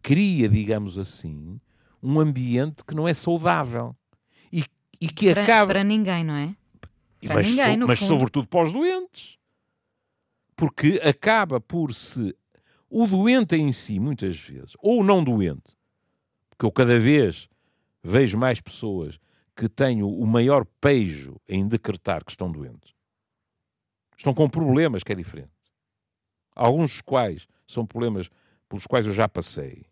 cria, 0.05 0.51
digamos 0.51 0.99
assim, 0.99 1.59
um 2.03 2.21
ambiente 2.21 2.85
que 2.85 2.95
não 2.95 3.09
é 3.09 3.15
saudável 3.15 3.97
e, 4.53 4.63
e 5.01 5.09
que 5.09 5.33
para, 5.33 5.43
acaba. 5.43 5.73
Para 5.73 5.83
ninguém, 5.83 6.23
não 6.23 6.35
é? 6.35 6.55
Para 7.23 7.37
mas, 7.37 7.49
ninguém, 7.49 7.81
so, 7.81 7.87
mas 7.87 7.99
sobretudo 8.01 8.47
para 8.47 8.63
os 8.65 8.73
doentes. 8.75 9.39
Porque 10.55 11.01
acaba 11.03 11.59
por 11.59 11.95
se 11.95 12.37
o 12.91 13.07
doente 13.07 13.57
em 13.57 13.73
si, 13.73 13.99
muitas 13.99 14.39
vezes, 14.39 14.77
ou 14.79 15.01
o 15.01 15.05
não 15.05 15.25
doente, 15.25 15.75
porque 16.51 16.67
eu 16.67 16.71
cada 16.71 17.01
vez 17.01 17.49
vejo 18.03 18.37
mais 18.37 18.61
pessoas 18.61 19.19
que 19.57 19.69
têm 19.71 20.03
o 20.03 20.27
maior 20.27 20.67
pejo 20.83 21.41
em 21.49 21.67
decretar 21.67 22.23
que 22.23 22.31
estão 22.31 22.53
doentes. 22.53 22.93
Estão 24.17 24.35
com 24.35 24.49
problemas 24.51 25.03
que 25.03 25.13
é 25.13 25.17
diferente. 25.17 25.51
Alguns 26.55 26.91
dos 26.91 27.01
quais 27.01 27.49
são 27.67 27.87
problemas 27.87 28.29
pelos 28.69 28.87
quais 28.87 29.07
eu 29.07 29.13
já 29.13 29.29
passei, 29.29 29.87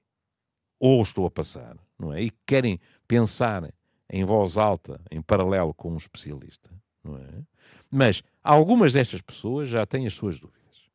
ou 0.85 1.01
estou 1.01 1.25
a 1.25 1.31
passar, 1.31 1.77
não 1.97 2.13
é? 2.13 2.23
E 2.23 2.33
querem 2.45 2.81
pensar 3.07 3.73
em 4.11 4.25
voz 4.25 4.59
alta, 4.59 5.01
em 5.13 5.23
paralelo 5.23 5.73
com 5.73 5.93
um 5.93 5.97
especialista, 5.97 6.71
não 7.05 7.17
é? 7.19 7.29
Mas 7.89 8.21
algumas 8.43 8.93
destas 8.93 9.21
pessoas 9.21 9.69
já 9.69 9.87
têm 9.87 10.09
as 10.09 10.15
suas 10.15 10.41
dúvidas. 10.41 10.91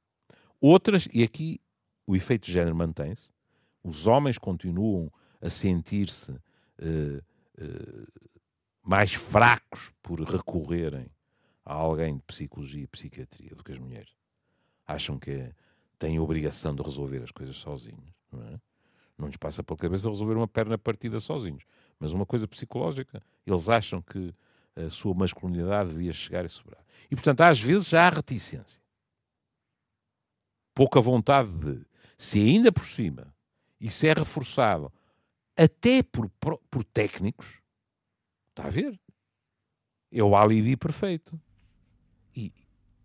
Outras, 0.59 1.07
e 1.13 1.23
aqui 1.23 1.61
o 2.05 2.17
efeito 2.17 2.47
de 2.47 2.51
género 2.51 2.75
mantém-se, 2.75 3.29
os 3.81 4.07
homens 4.07 4.37
continuam 4.37 5.09
a 5.39 5.49
sentir-se 5.49 6.33
uh, 6.33 7.23
uh, 7.57 8.07
mais 8.83 9.13
fracos 9.13 9.93
por 10.03 10.19
recorrerem 10.19 11.09
a 11.63 11.73
alguém 11.73 12.17
de 12.17 12.23
psicologia 12.23 12.83
e 12.83 12.87
psiquiatria 12.87 13.55
do 13.55 13.63
que 13.63 13.71
as 13.71 13.79
mulheres. 13.79 14.11
Acham 14.85 15.17
que 15.17 15.49
têm 15.97 16.17
a 16.17 16.21
obrigação 16.21 16.75
de 16.75 16.83
resolver 16.83 17.23
as 17.23 17.31
coisas 17.31 17.55
sozinhos. 17.55 18.11
É? 18.33 18.66
Não 19.17 19.27
lhes 19.27 19.37
passa 19.37 19.63
pela 19.63 19.77
cabeça 19.77 20.09
resolver 20.09 20.35
uma 20.35 20.47
perna 20.47 20.77
partida 20.77 21.19
sozinhos. 21.19 21.63
Mas 21.99 22.13
uma 22.13 22.25
coisa 22.25 22.47
psicológica, 22.47 23.21
eles 23.45 23.69
acham 23.69 24.01
que 24.01 24.33
a 24.75 24.89
sua 24.89 25.13
masculinidade 25.13 25.89
devia 25.89 26.13
chegar 26.13 26.45
e 26.45 26.49
sobrar. 26.49 26.83
E, 27.09 27.15
portanto, 27.15 27.41
às 27.41 27.59
vezes 27.59 27.89
já 27.89 28.07
há 28.07 28.09
reticência. 28.09 28.81
Pouca 30.73 31.01
vontade 31.01 31.49
de 31.57 31.85
se 32.15 32.39
ainda 32.39 32.71
por 32.71 32.85
cima 32.85 33.33
isso 33.79 34.05
é 34.05 34.13
reforçado 34.13 34.91
até 35.55 36.03
por, 36.03 36.29
por 36.69 36.83
técnicos, 36.83 37.61
está 38.49 38.65
a 38.65 38.69
ver? 38.69 38.99
É 40.11 40.23
o 40.23 40.35
alibi 40.35 40.75
perfeito. 40.77 41.39
E, 42.35 42.53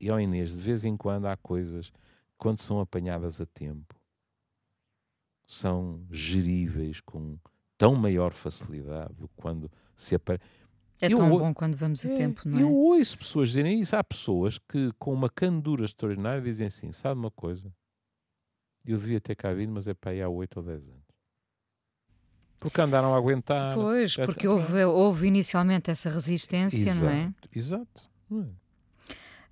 e 0.00 0.10
ó 0.10 0.18
Inês, 0.18 0.50
de 0.50 0.60
vez 0.60 0.84
em 0.84 0.96
quando 0.96 1.26
há 1.26 1.36
coisas, 1.36 1.92
quando 2.36 2.58
são 2.58 2.80
apanhadas 2.80 3.40
a 3.40 3.46
tempo, 3.46 3.94
são 5.46 6.04
geríveis 6.10 7.00
com 7.00 7.38
tão 7.76 7.94
maior 7.94 8.32
facilidade 8.32 9.12
do 9.14 9.28
que 9.28 9.34
quando 9.36 9.70
se 9.96 10.14
aparece. 10.14 10.44
É 11.00 11.12
eu, 11.12 11.16
tão 11.16 11.28
bom 11.30 11.52
quando 11.52 11.76
vamos 11.76 12.04
a 12.06 12.10
é, 12.10 12.14
tempo, 12.14 12.42
não 12.44 12.58
é? 12.58 12.62
Eu 12.62 12.72
ouço 12.72 13.18
pessoas 13.18 13.48
dizerem 13.48 13.80
isso. 13.80 13.96
Há 13.96 14.04
pessoas 14.04 14.56
que, 14.56 14.92
com 14.98 15.12
uma 15.12 15.28
candura 15.28 15.84
extraordinária, 15.84 16.40
dizem 16.40 16.68
assim: 16.68 16.92
sabe 16.92 17.18
uma 17.18 17.30
coisa? 17.30 17.74
Eu 18.86 18.96
devia 18.96 19.20
ter 19.20 19.34
cá 19.34 19.52
vindo, 19.52 19.72
mas 19.72 19.88
é 19.88 19.94
para 19.94 20.12
aí 20.12 20.22
há 20.22 20.28
8 20.28 20.56
ou 20.58 20.62
10 20.62 20.88
anos. 20.88 21.02
Porque 22.58 22.80
andaram 22.80 23.12
a 23.12 23.16
aguentar. 23.16 23.74
Pois, 23.74 24.14
porque 24.14 24.46
houve, 24.46 24.84
houve 24.84 25.26
inicialmente 25.26 25.90
essa 25.90 26.08
resistência, 26.08 26.78
exato, 26.78 27.04
não 27.04 27.10
é? 27.10 27.34
Exato. 27.52 28.10
Não 28.30 28.42
é? 28.42 28.61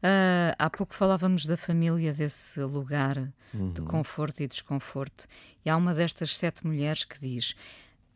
Uh, 0.03 0.57
há 0.59 0.71
pouco 0.71 0.95
falávamos 0.95 1.45
da 1.45 1.59
família, 1.59 2.13
desse 2.13 2.59
lugar 2.63 3.31
uhum. 3.53 3.73
de 3.73 3.83
conforto 3.83 4.43
e 4.43 4.49
desconforto. 4.49 5.27
E 5.65 5.69
há 5.69 5.77
uma 5.77 5.93
destas 5.93 6.37
sete 6.37 6.67
mulheres 6.67 7.05
que 7.05 7.21
diz: 7.21 7.55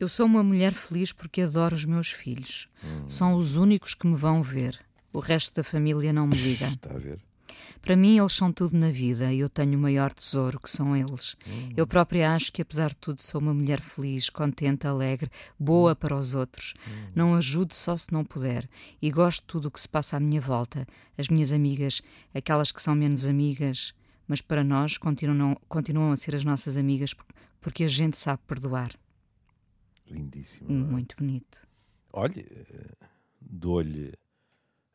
Eu 0.01 0.09
sou 0.09 0.25
uma 0.25 0.42
mulher 0.42 0.73
feliz 0.73 1.12
porque 1.12 1.42
adoro 1.42 1.75
os 1.75 1.85
meus 1.85 2.11
filhos. 2.11 2.68
Uhum. 2.83 3.09
São 3.09 3.35
os 3.35 3.57
únicos 3.57 3.92
que 3.92 4.07
me 4.07 4.16
vão 4.16 4.42
ver. 4.42 4.81
O 5.12 5.18
resto 5.18 5.55
da 5.55 5.62
família 5.62 6.12
não 6.12 6.27
me 6.27 6.37
liga. 6.40 6.66
Está 6.68 6.94
a 6.94 6.99
ver? 6.99 7.20
Para 7.81 7.97
mim, 7.97 8.19
eles 8.19 8.33
são 8.33 8.53
tudo 8.53 8.77
na 8.77 8.90
vida 8.90 9.33
e 9.33 9.40
eu 9.40 9.49
tenho 9.49 9.79
o 9.79 9.81
maior 9.81 10.12
tesouro 10.12 10.61
que 10.61 10.71
são 10.71 10.97
eles. 10.97 11.37
Uhum. 11.47 11.73
Eu 11.77 11.87
própria 11.87 12.35
acho 12.35 12.53
que, 12.53 12.62
apesar 12.62 12.90
de 12.90 12.97
tudo, 12.97 13.23
sou 13.23 13.40
uma 13.40 13.55
mulher 13.55 13.81
feliz, 13.81 14.31
contente, 14.31 14.87
alegre, 14.87 15.31
boa 15.59 15.90
uhum. 15.90 15.97
para 15.97 16.17
os 16.17 16.35
outros. 16.35 16.75
Uhum. 16.87 17.11
Não 17.14 17.35
ajudo 17.35 17.75
só 17.75 17.97
se 17.97 18.12
não 18.12 18.25
puder 18.25 18.69
e 19.01 19.11
gosto 19.11 19.40
de 19.40 19.47
tudo 19.47 19.69
o 19.69 19.71
que 19.71 19.81
se 19.81 19.88
passa 19.88 20.17
à 20.17 20.21
minha 20.21 20.40
volta. 20.40 20.87
As 21.17 21.29
minhas 21.29 21.53
amigas, 21.53 22.03
aquelas 22.35 22.73
que 22.73 22.83
são 22.83 22.95
menos 22.95 23.27
amigas, 23.27 23.95
mas 24.27 24.40
para 24.40 24.64
nós 24.64 24.97
continuam, 24.97 25.57
continuam 25.69 26.12
a 26.12 26.17
ser 26.17 26.35
as 26.35 26.45
nossas 26.45 26.77
amigas 26.77 27.14
porque 27.61 27.85
a 27.85 27.88
gente 27.88 28.17
sabe 28.17 28.43
perdoar. 28.47 28.93
Lindíssimo. 30.11 30.71
É? 30.71 30.73
Muito 30.73 31.17
bonito. 31.17 31.67
Olha, 32.12 32.40
eh, 32.40 33.07
dou-lhe 33.40 34.12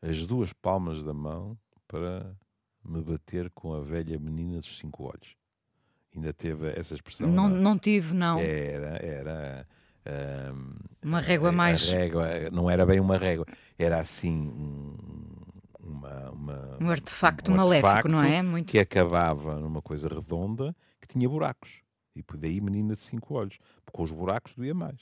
as 0.00 0.26
duas 0.26 0.52
palmas 0.52 1.02
da 1.02 1.12
mão 1.12 1.58
para 1.86 2.34
me 2.84 3.02
bater 3.02 3.50
com 3.50 3.74
a 3.74 3.80
velha 3.80 4.18
menina 4.18 4.58
dos 4.58 4.78
cinco 4.78 5.04
olhos. 5.04 5.36
Ainda 6.14 6.32
teve 6.32 6.68
essa 6.70 6.94
expressão? 6.94 7.28
Não, 7.28 7.48
não, 7.48 7.56
não 7.56 7.78
tive, 7.78 8.14
não. 8.14 8.38
Era, 8.38 8.96
era. 9.04 9.68
Um, 10.52 10.74
uma 11.04 11.20
régua 11.20 11.50
a, 11.50 11.52
mais. 11.52 11.90
Régua, 11.90 12.50
não 12.50 12.68
era 12.68 12.84
bem 12.84 12.98
uma 12.98 13.16
régua, 13.16 13.46
era 13.78 14.00
assim 14.00 14.48
um, 14.48 14.96
uma, 15.78 16.30
uma, 16.30 16.78
um 16.80 16.90
artefacto 16.90 17.52
um 17.52 17.56
maléfico, 17.56 17.86
artefacto 17.86 18.08
não 18.08 18.22
é? 18.22 18.42
Muito... 18.42 18.66
Que 18.66 18.78
acabava 18.78 19.58
numa 19.60 19.80
coisa 19.82 20.08
redonda 20.08 20.74
que 21.00 21.06
tinha 21.06 21.28
buracos. 21.28 21.80
E 22.16 22.24
daí 22.38 22.60
menina 22.60 22.94
de 22.94 23.00
cinco 23.00 23.34
olhos. 23.34 23.58
Porque 23.84 24.02
os 24.02 24.10
buracos 24.10 24.54
doía 24.54 24.74
mais. 24.74 25.00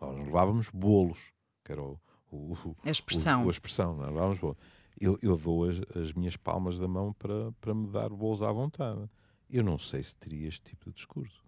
Nós 0.00 0.16
levávamos 0.18 0.70
bolos, 0.70 1.32
que 1.64 1.72
era 1.72 1.82
o, 1.82 2.00
o, 2.30 2.76
a 2.84 2.90
expressão. 2.90 3.44
O, 3.44 3.48
a 3.48 3.50
expressão, 3.50 4.02
é? 4.02 4.06
levávamos 4.06 4.38
bolos. 4.38 4.58
Eu, 5.00 5.18
eu 5.22 5.36
dou 5.36 5.64
as, 5.64 5.80
as, 5.96 6.12
minhas 6.12 6.36
palmas 6.36 6.78
da 6.78 6.86
mão 6.86 7.12
para, 7.14 7.50
para 7.52 7.74
me 7.74 7.88
dar 7.88 8.10
bolos 8.10 8.42
à 8.42 8.52
vontade. 8.52 9.08
Eu 9.48 9.64
não 9.64 9.78
sei 9.78 10.02
se 10.02 10.14
teria 10.14 10.46
este 10.46 10.62
tipo 10.62 10.90
de 10.90 10.96
discurso. 10.96 11.42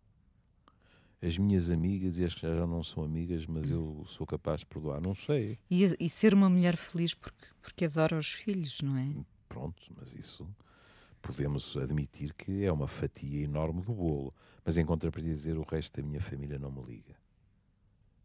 As 1.20 1.38
minhas 1.38 1.70
amigas, 1.70 2.18
e 2.18 2.24
as 2.24 2.34
que 2.34 2.40
já 2.40 2.66
não 2.66 2.82
são 2.82 3.04
amigas, 3.04 3.46
mas 3.46 3.70
eu 3.70 4.02
sou 4.06 4.26
capaz 4.26 4.60
de 4.60 4.66
perdoar, 4.66 5.00
não 5.00 5.14
sei. 5.14 5.58
E, 5.70 5.84
e 6.00 6.08
ser 6.08 6.34
uma 6.34 6.48
mulher 6.48 6.76
feliz 6.76 7.14
porque, 7.14 7.46
porque 7.60 7.84
adora 7.84 8.18
os 8.18 8.32
filhos, 8.32 8.80
não 8.80 8.96
é? 8.96 9.14
Pronto, 9.48 9.82
mas 9.96 10.14
isso 10.14 10.48
podemos 11.20 11.76
admitir 11.76 12.34
que 12.34 12.64
é 12.64 12.72
uma 12.72 12.88
fatia 12.88 13.44
enorme 13.44 13.82
do 13.82 13.92
bolo. 13.92 14.34
Mas 14.64 14.76
em 14.76 14.84
contrapartida 14.84 15.34
dizer 15.34 15.56
o 15.58 15.62
resto 15.62 16.00
da 16.00 16.06
minha 16.06 16.20
família 16.20 16.58
não 16.58 16.72
me 16.72 16.82
liga. 16.82 17.21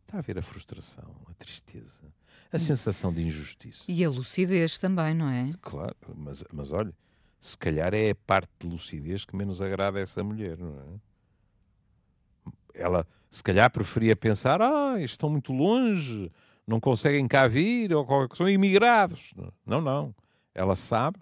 Está 0.07 0.19
a 0.19 0.21
ver 0.21 0.37
a 0.37 0.41
frustração, 0.41 1.03
a 1.29 1.33
tristeza, 1.33 2.01
a 2.49 2.57
sensação 2.57 3.11
de 3.11 3.27
injustiça. 3.27 3.91
E 3.91 4.05
a 4.05 4.09
lucidez 4.09 4.77
também, 4.77 5.13
não 5.13 5.27
é? 5.27 5.49
Claro, 5.61 5.97
mas, 6.15 6.45
mas 6.53 6.71
olha, 6.71 6.93
se 7.37 7.57
calhar 7.57 7.93
é 7.93 8.11
a 8.11 8.15
parte 8.15 8.49
de 8.57 8.67
lucidez 8.67 9.25
que 9.25 9.35
menos 9.35 9.61
agrada 9.61 9.99
a 9.99 10.01
essa 10.01 10.23
mulher, 10.23 10.57
não 10.57 10.79
é? 10.79 12.53
Ela, 12.73 13.05
se 13.29 13.43
calhar, 13.43 13.69
preferia 13.69 14.15
pensar: 14.15 14.61
ah, 14.61 14.95
estão 14.97 15.29
muito 15.29 15.51
longe, 15.51 16.31
não 16.65 16.79
conseguem 16.79 17.27
cá 17.27 17.45
vir, 17.45 17.93
ou 17.93 18.07
são 18.33 18.47
imigrados. 18.47 19.33
Não, 19.65 19.81
não. 19.81 20.15
Ela 20.55 20.77
sabe 20.77 21.19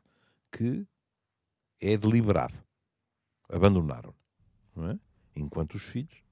que 0.51 0.85
é 1.81 1.97
deliberado. 1.97 2.53
Abandonaram, 3.49 4.13
não 4.75 4.91
é? 4.91 4.99
Enquanto 5.35 5.73
os 5.73 5.81
filhos 5.81 6.23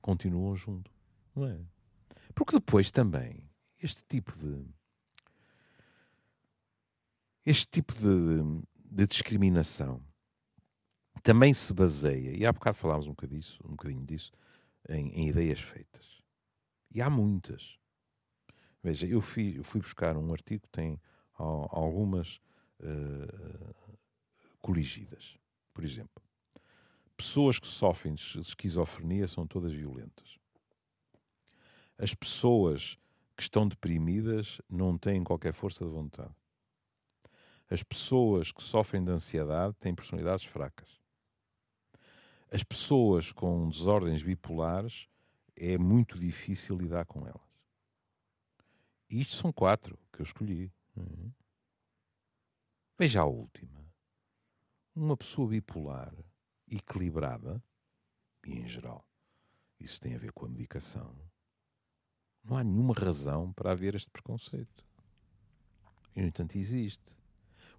continuam 0.00 0.56
junto, 0.56 0.93
não 1.34 1.46
é? 1.46 1.60
Porque 2.34 2.52
depois 2.52 2.90
também 2.90 3.48
este 3.78 4.02
tipo 4.04 4.32
de 4.36 4.66
este 7.44 7.66
tipo 7.66 7.92
de, 7.94 8.62
de 8.76 9.06
discriminação 9.06 10.02
também 11.22 11.54
se 11.54 11.72
baseia, 11.72 12.36
e 12.36 12.44
há 12.44 12.52
bocado 12.52 12.76
falámos 12.76 13.06
um 13.06 13.10
bocadinho 13.10 13.40
disso, 13.40 13.58
um 13.64 13.70
bocadinho 13.70 14.04
disso 14.04 14.30
em, 14.88 15.08
em 15.08 15.28
ideias 15.28 15.60
feitas. 15.60 16.22
E 16.90 17.00
há 17.00 17.08
muitas. 17.08 17.78
Veja, 18.82 19.06
eu 19.06 19.20
fui, 19.20 19.58
eu 19.58 19.64
fui 19.64 19.80
buscar 19.80 20.16
um 20.16 20.32
artigo 20.32 20.62
que 20.62 20.68
tem 20.68 21.00
algumas 21.34 22.40
uh, 22.80 23.98
coligidas. 24.60 25.38
Por 25.72 25.82
exemplo, 25.82 26.22
pessoas 27.16 27.58
que 27.58 27.66
sofrem 27.66 28.14
de 28.14 28.40
esquizofrenia 28.40 29.26
são 29.26 29.46
todas 29.46 29.72
violentas. 29.72 30.38
As 31.98 32.14
pessoas 32.14 32.98
que 33.36 33.42
estão 33.42 33.66
deprimidas 33.66 34.60
não 34.68 34.96
têm 34.96 35.22
qualquer 35.22 35.52
força 35.52 35.84
de 35.84 35.90
vontade. 35.90 36.34
As 37.70 37.82
pessoas 37.82 38.52
que 38.52 38.62
sofrem 38.62 39.04
de 39.04 39.10
ansiedade 39.10 39.74
têm 39.74 39.94
personalidades 39.94 40.44
fracas. 40.44 41.00
As 42.50 42.62
pessoas 42.62 43.32
com 43.32 43.68
desordens 43.68 44.22
bipolares 44.22 45.08
é 45.56 45.78
muito 45.78 46.18
difícil 46.18 46.76
lidar 46.76 47.06
com 47.06 47.26
elas. 47.26 47.40
E 49.10 49.20
isto 49.20 49.34
são 49.34 49.52
quatro 49.52 49.98
que 50.12 50.20
eu 50.20 50.24
escolhi. 50.24 50.72
Uhum. 50.96 51.32
Veja 52.98 53.22
a 53.22 53.24
última 53.24 53.84
uma 54.94 55.16
pessoa 55.16 55.48
bipolar, 55.48 56.14
equilibrada, 56.70 57.60
e 58.46 58.52
em 58.60 58.68
geral 58.68 59.04
isso 59.80 60.00
tem 60.00 60.14
a 60.14 60.18
ver 60.18 60.32
com 60.32 60.46
a 60.46 60.48
medicação, 60.48 61.14
não 62.44 62.56
há 62.56 62.64
nenhuma 62.64 62.94
razão 62.94 63.52
para 63.52 63.72
haver 63.72 63.94
este 63.94 64.10
preconceito. 64.10 64.84
E, 66.14 66.20
no 66.20 66.28
entanto, 66.28 66.56
existe. 66.56 67.18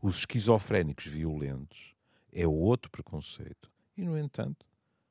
Os 0.01 0.19
esquizofrénicos 0.19 1.06
violentos 1.06 1.95
é 2.32 2.47
outro 2.47 2.91
preconceito. 2.91 3.71
E, 3.95 4.04
no 4.04 4.17
entanto, 4.17 4.65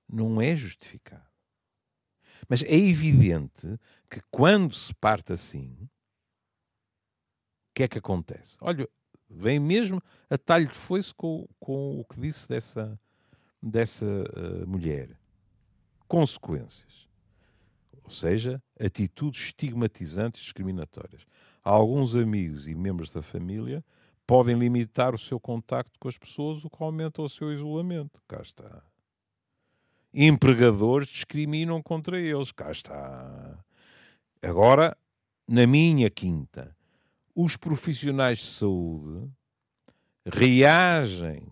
não 0.09 0.41
é 0.41 0.55
justificado. 0.55 1.25
Mas 2.49 2.63
é 2.65 2.75
evidente 2.75 3.79
que 4.11 4.21
quando 4.31 4.75
se 4.75 4.93
parte 4.95 5.33
assim, 5.33 5.73
o 5.83 5.89
que 7.75 7.85
é 7.85 7.89
que 7.89 7.99
acontece? 7.99 8.59
Olha, 8.61 8.89
Vem 9.29 9.59
mesmo 9.59 10.01
a 10.31 10.39
talho 10.39 10.69
de 10.69 10.75
foice 10.75 11.13
com, 11.13 11.49
com 11.59 12.01
o 12.01 12.05
que 12.05 12.21
disse 12.21 12.49
dessa, 12.49 12.99
dessa 13.61 14.07
uh, 14.07 14.67
mulher. 14.67 15.19
Consequências. 16.07 17.04
Ou 18.05 18.11
seja, 18.11 18.63
atitudes 18.79 19.47
estigmatizantes 19.47 20.41
e 20.41 20.45
discriminatórias. 20.45 21.23
Alguns 21.63 22.15
amigos 22.15 22.69
e 22.69 22.75
membros 22.75 23.11
da 23.11 23.23
família 23.23 23.83
podem 24.27 24.59
limitar 24.59 25.15
o 25.15 25.19
seu 25.19 25.41
contacto 25.41 25.99
com 25.99 26.09
as 26.09 26.19
pessoas, 26.19 26.65
o 26.65 26.71
que 26.71 26.83
aumenta 26.83 27.23
o 27.23 27.29
seu 27.29 27.53
isolamento. 27.53 28.23
Cá 28.29 28.43
está. 28.43 28.83
Empregadores 30.13 31.09
discriminam 31.09 31.83
contra 31.83 32.21
eles. 32.21 32.53
Cá 32.53 32.71
está. 32.71 33.59
Agora, 34.43 34.97
na 35.49 35.67
minha 35.67 36.11
quinta, 36.11 36.77
os 37.35 37.57
profissionais 37.57 38.39
de 38.39 38.45
saúde 38.45 39.31
reagem 40.25 41.49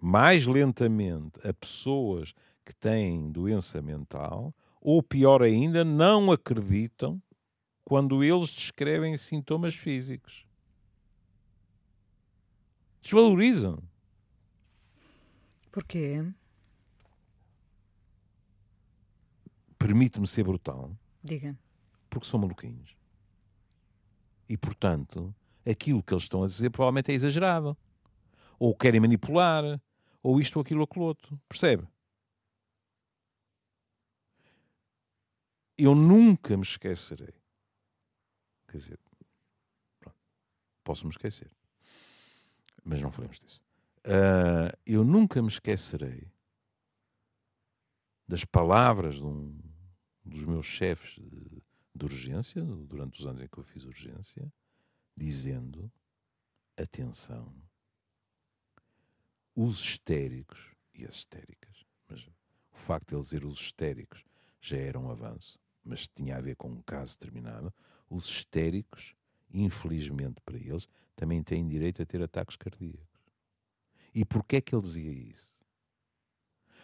mais 0.00 0.46
lentamente 0.46 1.38
a 1.46 1.52
pessoas 1.52 2.32
que 2.64 2.74
têm 2.74 3.30
doença 3.30 3.82
mental, 3.82 4.54
ou 4.80 5.02
pior 5.02 5.42
ainda, 5.42 5.84
não 5.84 6.32
acreditam 6.32 7.22
quando 7.84 8.24
eles 8.24 8.50
descrevem 8.50 9.16
sintomas 9.18 9.74
físicos. 9.74 10.46
Desvalorizam. 13.02 13.82
Porquê? 15.70 16.24
Permite-me 19.78 20.26
ser 20.26 20.44
brutal. 20.44 20.96
Diga. 21.22 21.58
Porque 22.08 22.26
são 22.26 22.40
maluquinhos. 22.40 22.96
E, 24.48 24.56
portanto, 24.56 25.34
aquilo 25.68 26.02
que 26.02 26.12
eles 26.12 26.24
estão 26.24 26.42
a 26.42 26.46
dizer 26.46 26.70
provavelmente 26.70 27.10
é 27.12 27.14
exagerado. 27.14 27.76
Ou 28.58 28.74
querem 28.74 29.00
manipular, 29.00 29.80
ou 30.22 30.40
isto 30.40 30.56
ou 30.56 30.62
aquilo 30.62 30.80
ou 30.80 30.84
aquilo 30.84 31.04
outro. 31.04 31.40
Percebe? 31.48 31.86
Eu 35.82 35.94
nunca 35.94 36.56
me 36.56 36.62
esquecerei. 36.62 37.34
Quer 38.68 38.76
dizer, 38.76 38.98
posso 40.84 41.06
me 41.06 41.10
esquecer. 41.10 41.50
Mas 42.84 43.00
não 43.00 43.10
falemos 43.10 43.38
disso. 43.38 43.62
Uh, 44.00 44.76
eu 44.84 45.02
nunca 45.04 45.40
me 45.40 45.48
esquecerei 45.48 46.30
das 48.28 48.44
palavras 48.44 49.16
de 49.16 49.24
um 49.24 49.58
dos 50.22 50.44
meus 50.44 50.66
chefes 50.66 51.14
de, 51.14 51.62
de 51.94 52.04
urgência, 52.04 52.62
durante 52.62 53.18
os 53.18 53.26
anos 53.26 53.40
em 53.40 53.48
que 53.48 53.58
eu 53.58 53.64
fiz 53.64 53.84
urgência, 53.84 54.52
dizendo: 55.16 55.90
atenção, 56.76 57.54
os 59.54 59.82
histéricos 59.82 60.74
e 60.94 61.06
as 61.06 61.14
histéricas, 61.14 61.86
mas 62.06 62.22
o 62.26 62.76
facto 62.76 63.08
de 63.08 63.14
ele 63.14 63.22
dizer 63.22 63.44
os 63.44 63.60
histéricos 63.60 64.24
já 64.60 64.76
era 64.76 64.98
um 64.98 65.10
avanço, 65.10 65.58
mas 65.90 66.08
tinha 66.08 66.36
a 66.36 66.40
ver 66.40 66.54
com 66.54 66.68
um 66.68 66.82
caso 66.82 67.18
determinado. 67.18 67.74
Os 68.08 68.26
histéricos, 68.26 69.14
infelizmente 69.52 70.40
para 70.44 70.56
eles, 70.56 70.88
também 71.16 71.42
têm 71.42 71.66
direito 71.66 72.00
a 72.00 72.06
ter 72.06 72.22
ataques 72.22 72.56
cardíacos. 72.56 73.20
E 74.14 74.24
porquê 74.24 74.56
é 74.56 74.60
que 74.60 74.74
ele 74.74 74.82
dizia 74.82 75.12
isso? 75.12 75.50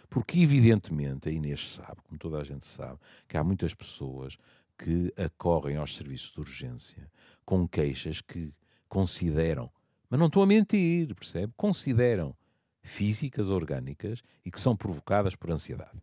Porque, 0.08 0.40
evidentemente, 0.40 1.28
a 1.28 1.32
Inês 1.32 1.68
sabe, 1.68 2.00
como 2.02 2.18
toda 2.18 2.38
a 2.38 2.44
gente 2.44 2.66
sabe, 2.66 3.00
que 3.26 3.36
há 3.36 3.42
muitas 3.42 3.74
pessoas 3.74 4.36
que 4.78 5.12
acorrem 5.16 5.76
aos 5.76 5.94
serviços 5.94 6.32
de 6.32 6.40
urgência 6.40 7.10
com 7.44 7.66
queixas 7.66 8.20
que 8.20 8.52
consideram, 8.88 9.72
mas 10.08 10.20
não 10.20 10.26
estou 10.26 10.42
a 10.42 10.46
mentir, 10.46 11.14
percebe? 11.14 11.52
Consideram 11.56 12.36
físicas, 12.82 13.48
orgânicas 13.48 14.22
e 14.44 14.50
que 14.50 14.60
são 14.60 14.76
provocadas 14.76 15.34
por 15.34 15.50
ansiedade. 15.50 16.00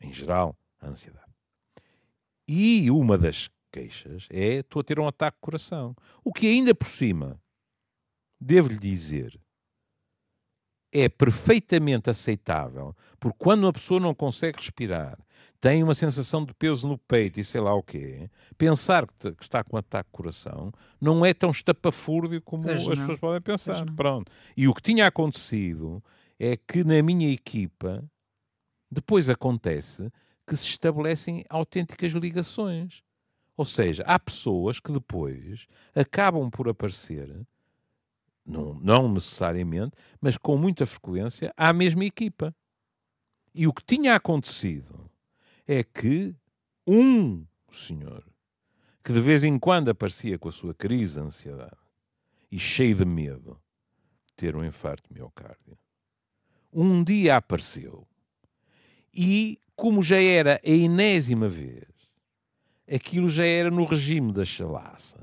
Em 0.00 0.12
geral, 0.12 0.56
ansiedade. 0.80 1.23
E 2.46 2.90
uma 2.90 3.16
das 3.16 3.48
queixas 3.72 4.28
é 4.30 4.56
estou 4.56 4.80
a 4.80 4.84
ter 4.84 5.00
um 5.00 5.08
ataque 5.08 5.38
de 5.38 5.42
coração. 5.42 5.96
O 6.22 6.32
que 6.32 6.46
ainda 6.46 6.74
por 6.74 6.88
cima, 6.88 7.40
devo-lhe 8.40 8.78
dizer, 8.78 9.40
é 10.92 11.08
perfeitamente 11.08 12.08
aceitável, 12.08 12.94
porque 13.18 13.36
quando 13.38 13.64
uma 13.64 13.72
pessoa 13.72 13.98
não 13.98 14.14
consegue 14.14 14.58
respirar, 14.58 15.18
tem 15.60 15.82
uma 15.82 15.94
sensação 15.94 16.44
de 16.44 16.54
peso 16.54 16.86
no 16.86 16.98
peito 16.98 17.40
e 17.40 17.44
sei 17.44 17.60
lá 17.60 17.74
o 17.74 17.82
quê, 17.82 18.30
pensar 18.56 19.06
que, 19.06 19.32
que 19.32 19.42
está 19.42 19.64
com 19.64 19.76
um 19.76 19.78
ataque 19.80 20.10
de 20.10 20.12
coração 20.12 20.70
não 21.00 21.24
é 21.24 21.34
tão 21.34 21.50
estapafúrdio 21.50 22.40
como 22.42 22.64
pois 22.64 22.80
as 22.82 22.86
não. 22.86 22.94
pessoas 22.94 23.18
podem 23.18 23.40
pensar. 23.40 23.84
Pronto. 23.96 24.30
E 24.56 24.68
o 24.68 24.74
que 24.74 24.82
tinha 24.82 25.06
acontecido 25.06 26.04
é 26.38 26.56
que 26.56 26.84
na 26.84 27.02
minha 27.02 27.32
equipa 27.32 28.04
depois 28.90 29.28
acontece 29.28 30.12
que 30.46 30.56
se 30.56 30.66
estabelecem 30.66 31.44
autênticas 31.48 32.12
ligações. 32.12 33.02
Ou 33.56 33.64
seja, 33.64 34.02
há 34.06 34.18
pessoas 34.18 34.80
que 34.80 34.92
depois 34.92 35.66
acabam 35.94 36.50
por 36.50 36.68
aparecer, 36.68 37.46
não, 38.44 38.74
não 38.74 39.12
necessariamente, 39.12 39.96
mas 40.20 40.36
com 40.36 40.58
muita 40.58 40.84
frequência, 40.84 41.52
à 41.56 41.72
mesma 41.72 42.04
equipa. 42.04 42.54
E 43.54 43.66
o 43.66 43.72
que 43.72 43.84
tinha 43.84 44.16
acontecido 44.16 45.08
é 45.66 45.82
que 45.84 46.34
um 46.86 47.46
senhor 47.70 48.24
que 49.04 49.12
de 49.12 49.20
vez 49.20 49.44
em 49.44 49.58
quando 49.58 49.90
aparecia 49.90 50.38
com 50.38 50.48
a 50.48 50.52
sua 50.52 50.74
crise 50.74 51.14
de 51.14 51.20
ansiedade 51.20 51.76
e 52.50 52.58
cheio 52.58 52.96
de 52.96 53.04
medo 53.04 53.60
de 54.26 54.32
ter 54.34 54.56
um 54.56 54.64
infarto 54.64 55.08
de 55.08 55.14
miocárdio, 55.20 55.78
um 56.72 57.04
dia 57.04 57.36
apareceu 57.36 58.08
e, 59.12 59.60
como 59.74 60.02
já 60.02 60.20
era 60.20 60.60
a 60.64 60.70
enésima 60.70 61.48
vez, 61.48 61.88
aquilo 62.92 63.28
já 63.28 63.44
era 63.44 63.70
no 63.70 63.84
regime 63.84 64.32
da 64.32 64.44
chalaça 64.44 65.18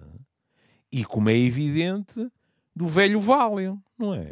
e, 0.91 1.05
como 1.05 1.29
é 1.29 1.37
evidente, 1.37 2.29
do 2.75 2.87
velho 2.87 3.19
Valium, 3.19 3.81
não 3.97 4.13
é? 4.13 4.31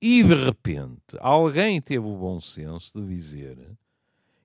E 0.00 0.22
de 0.22 0.34
repente 0.34 1.16
alguém 1.20 1.80
teve 1.80 2.06
o 2.06 2.16
bom 2.16 2.38
senso 2.38 3.00
de 3.00 3.06
dizer 3.14 3.76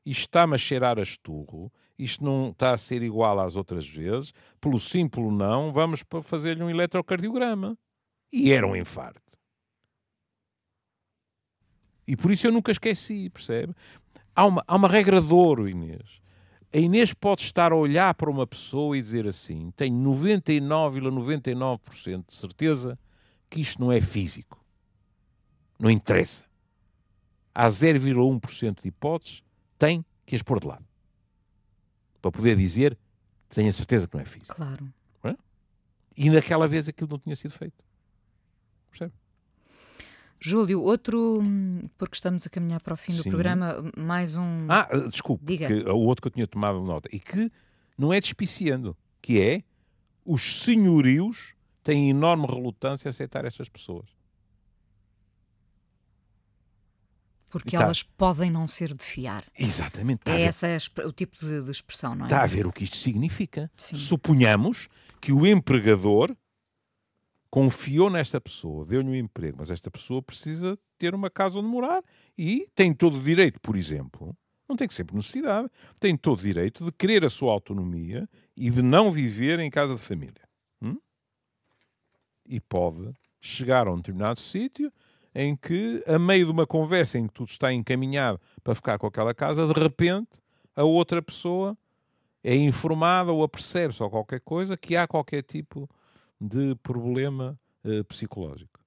isto 0.05 0.21
está-me 0.21 0.55
a 0.55 0.57
cheirar 0.57 0.97
a 0.97 1.03
esturro, 1.03 1.71
isto 1.97 2.23
não 2.23 2.49
está 2.49 2.73
a 2.73 2.77
ser 2.77 3.03
igual 3.03 3.39
às 3.39 3.55
outras 3.55 3.87
vezes, 3.87 4.33
pelo 4.59 4.79
simples 4.79 5.31
não, 5.31 5.71
vamos 5.71 6.03
fazer-lhe 6.23 6.63
um 6.63 6.69
eletrocardiograma. 6.69 7.77
E 8.33 8.51
era 8.51 8.65
um 8.65 8.75
infarto. 8.75 9.37
E 12.07 12.15
por 12.15 12.31
isso 12.31 12.47
eu 12.47 12.51
nunca 12.51 12.71
esqueci, 12.71 13.29
percebe? 13.29 13.75
Há 14.35 14.45
uma, 14.45 14.63
há 14.65 14.75
uma 14.75 14.87
regra 14.87 15.21
de 15.21 15.33
ouro, 15.33 15.67
Inês. 15.67 16.21
A 16.73 16.77
Inês 16.77 17.13
pode 17.13 17.41
estar 17.41 17.71
a 17.71 17.75
olhar 17.75 18.13
para 18.13 18.29
uma 18.29 18.47
pessoa 18.47 18.97
e 18.97 19.01
dizer 19.01 19.27
assim: 19.27 19.71
tenho 19.71 19.95
99,99% 19.95 21.01
,99 21.01 22.25
de 22.27 22.33
certeza 22.33 22.99
que 23.49 23.59
isto 23.59 23.81
não 23.81 23.91
é 23.91 23.99
físico. 23.99 24.63
Não 25.77 25.89
interessa. 25.89 26.45
Há 27.53 27.67
0,1% 27.67 28.81
de 28.81 28.87
hipóteses, 28.87 29.43
tem 29.77 30.05
que 30.25 30.35
as 30.35 30.41
pôr 30.41 30.59
de 30.59 30.67
lado. 30.67 30.85
Para 32.21 32.31
poder 32.31 32.55
dizer, 32.55 32.97
tenho 33.49 33.67
a 33.67 33.73
certeza 33.73 34.07
que 34.07 34.13
não 34.13 34.21
é 34.21 34.25
físico. 34.25 34.55
Claro. 34.55 34.93
É? 35.25 35.35
E 36.15 36.29
naquela 36.29 36.67
vez 36.67 36.87
aquilo 36.87 37.09
não 37.09 37.19
tinha 37.19 37.35
sido 37.35 37.51
feito. 37.51 37.83
Percebe? 38.89 39.13
Júlio, 40.43 40.81
outro, 40.81 41.39
porque 41.99 42.15
estamos 42.15 42.47
a 42.47 42.49
caminhar 42.49 42.81
para 42.81 42.95
o 42.95 42.97
fim 42.97 43.11
Sim. 43.11 43.17
do 43.17 43.29
programa, 43.29 43.75
mais 43.95 44.35
um. 44.35 44.65
Ah, 44.67 44.89
desculpe, 45.07 45.45
Diga. 45.45 45.67
Que, 45.67 45.87
o 45.87 45.99
outro 45.99 46.23
que 46.23 46.27
eu 46.29 46.31
tinha 46.31 46.47
tomado 46.47 46.81
nota, 46.81 47.07
e 47.13 47.19
que 47.19 47.51
não 47.95 48.11
é 48.11 48.19
despiciando, 48.19 48.97
que 49.21 49.39
é 49.39 49.63
os 50.25 50.63
senhorios 50.63 51.53
têm 51.83 52.09
enorme 52.09 52.47
relutância 52.47 53.07
a 53.07 53.11
aceitar 53.11 53.45
estas 53.45 53.69
pessoas. 53.69 54.09
Porque 57.51 57.77
tá. 57.77 57.83
elas 57.83 58.01
podem 58.01 58.49
não 58.49 58.65
ser 58.65 58.95
de 58.95 59.03
fiar. 59.03 59.43
Exatamente. 59.55 60.21
Tá 60.21 60.39
é 60.39 60.47
esse 60.47 60.65
o 61.05 61.11
tipo 61.11 61.37
de, 61.37 61.61
de, 61.61 61.69
expressão, 61.69 62.15
não 62.15 62.25
é? 62.25 62.27
Está 62.27 62.41
a 62.41 62.47
ver 62.47 62.65
o 62.65 62.71
que 62.71 62.83
isto 62.83 62.95
significa. 62.95 63.69
Sim. 63.77 63.95
Suponhamos 63.95 64.87
que 65.19 65.31
o 65.31 65.45
empregador 65.45 66.35
confiou 67.51 68.09
nesta 68.09 68.39
pessoa, 68.39 68.85
deu-lhe 68.85 69.09
um 69.09 69.15
emprego, 69.15 69.57
mas 69.59 69.69
esta 69.69 69.91
pessoa 69.91 70.21
precisa 70.21 70.79
ter 70.97 71.13
uma 71.13 71.29
casa 71.29 71.59
onde 71.59 71.67
morar 71.67 72.01
e 72.37 72.65
tem 72.73 72.93
todo 72.93 73.19
o 73.19 73.23
direito, 73.23 73.59
por 73.59 73.75
exemplo, 73.75 74.35
não 74.69 74.77
tem 74.77 74.87
que 74.87 74.93
sempre 74.93 75.13
necessidade, 75.17 75.69
tem 75.99 76.15
todo 76.15 76.39
o 76.39 76.41
direito 76.41 76.85
de 76.85 76.91
querer 76.93 77.25
a 77.25 77.29
sua 77.29 77.51
autonomia 77.51 78.27
e 78.55 78.69
de 78.69 78.81
não 78.81 79.11
viver 79.11 79.59
em 79.59 79.69
casa 79.69 79.95
de 79.95 80.01
família. 80.01 80.47
Hum? 80.81 80.97
E 82.47 82.61
pode 82.61 83.11
chegar 83.41 83.85
a 83.85 83.91
um 83.91 83.97
determinado 83.97 84.39
sítio 84.39 84.91
em 85.35 85.53
que, 85.53 86.01
a 86.07 86.17
meio 86.17 86.45
de 86.45 86.51
uma 86.53 86.65
conversa 86.65 87.17
em 87.17 87.27
que 87.27 87.33
tudo 87.33 87.49
está 87.49 87.73
encaminhado 87.73 88.39
para 88.63 88.75
ficar 88.75 88.97
com 88.97 89.07
aquela 89.07 89.33
casa, 89.33 89.67
de 89.67 89.77
repente 89.77 90.39
a 90.73 90.85
outra 90.85 91.21
pessoa 91.21 91.77
é 92.41 92.55
informada 92.55 93.33
ou 93.33 93.43
apercebe-se 93.43 94.01
ou 94.01 94.09
qualquer 94.09 94.39
coisa 94.39 94.77
que 94.77 94.95
há 94.95 95.05
qualquer 95.05 95.43
tipo 95.43 95.89
de 96.41 96.73
problema 96.81 97.59
uh, 97.85 98.03
psicológico. 98.05 98.83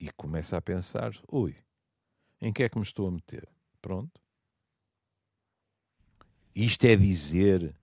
E 0.00 0.10
começa 0.12 0.56
a 0.56 0.62
pensar: 0.62 1.12
ui, 1.30 1.54
em 2.40 2.50
que 2.50 2.62
é 2.62 2.68
que 2.70 2.78
me 2.78 2.82
estou 2.82 3.06
a 3.06 3.10
meter? 3.10 3.46
Pronto. 3.82 4.18
Isto 6.54 6.86
é 6.86 6.96
dizer 6.96 7.76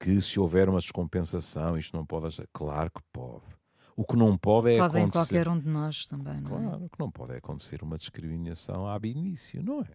que 0.00 0.20
se 0.20 0.40
houver 0.40 0.68
uma 0.68 0.78
descompensação, 0.78 1.76
isto 1.76 1.94
não 1.94 2.06
pode. 2.06 2.34
Claro 2.52 2.90
que 2.90 3.02
pode. 3.12 3.44
O 3.94 4.04
que 4.04 4.16
não 4.16 4.38
pode 4.38 4.72
é 4.72 4.78
pode 4.78 4.96
acontecer. 4.96 5.34
qualquer 5.34 5.48
um 5.48 5.58
de 5.58 5.68
nós 5.68 6.06
também, 6.06 6.40
não 6.40 6.56
é? 6.56 6.62
Claro, 6.62 6.84
o 6.84 6.88
que 6.88 6.98
não 6.98 7.10
pode 7.10 7.32
é 7.34 7.36
acontecer 7.36 7.82
uma 7.82 7.98
discriminação 7.98 8.88
ab 8.88 9.06
início, 9.06 9.62
não 9.62 9.82
é? 9.82 9.90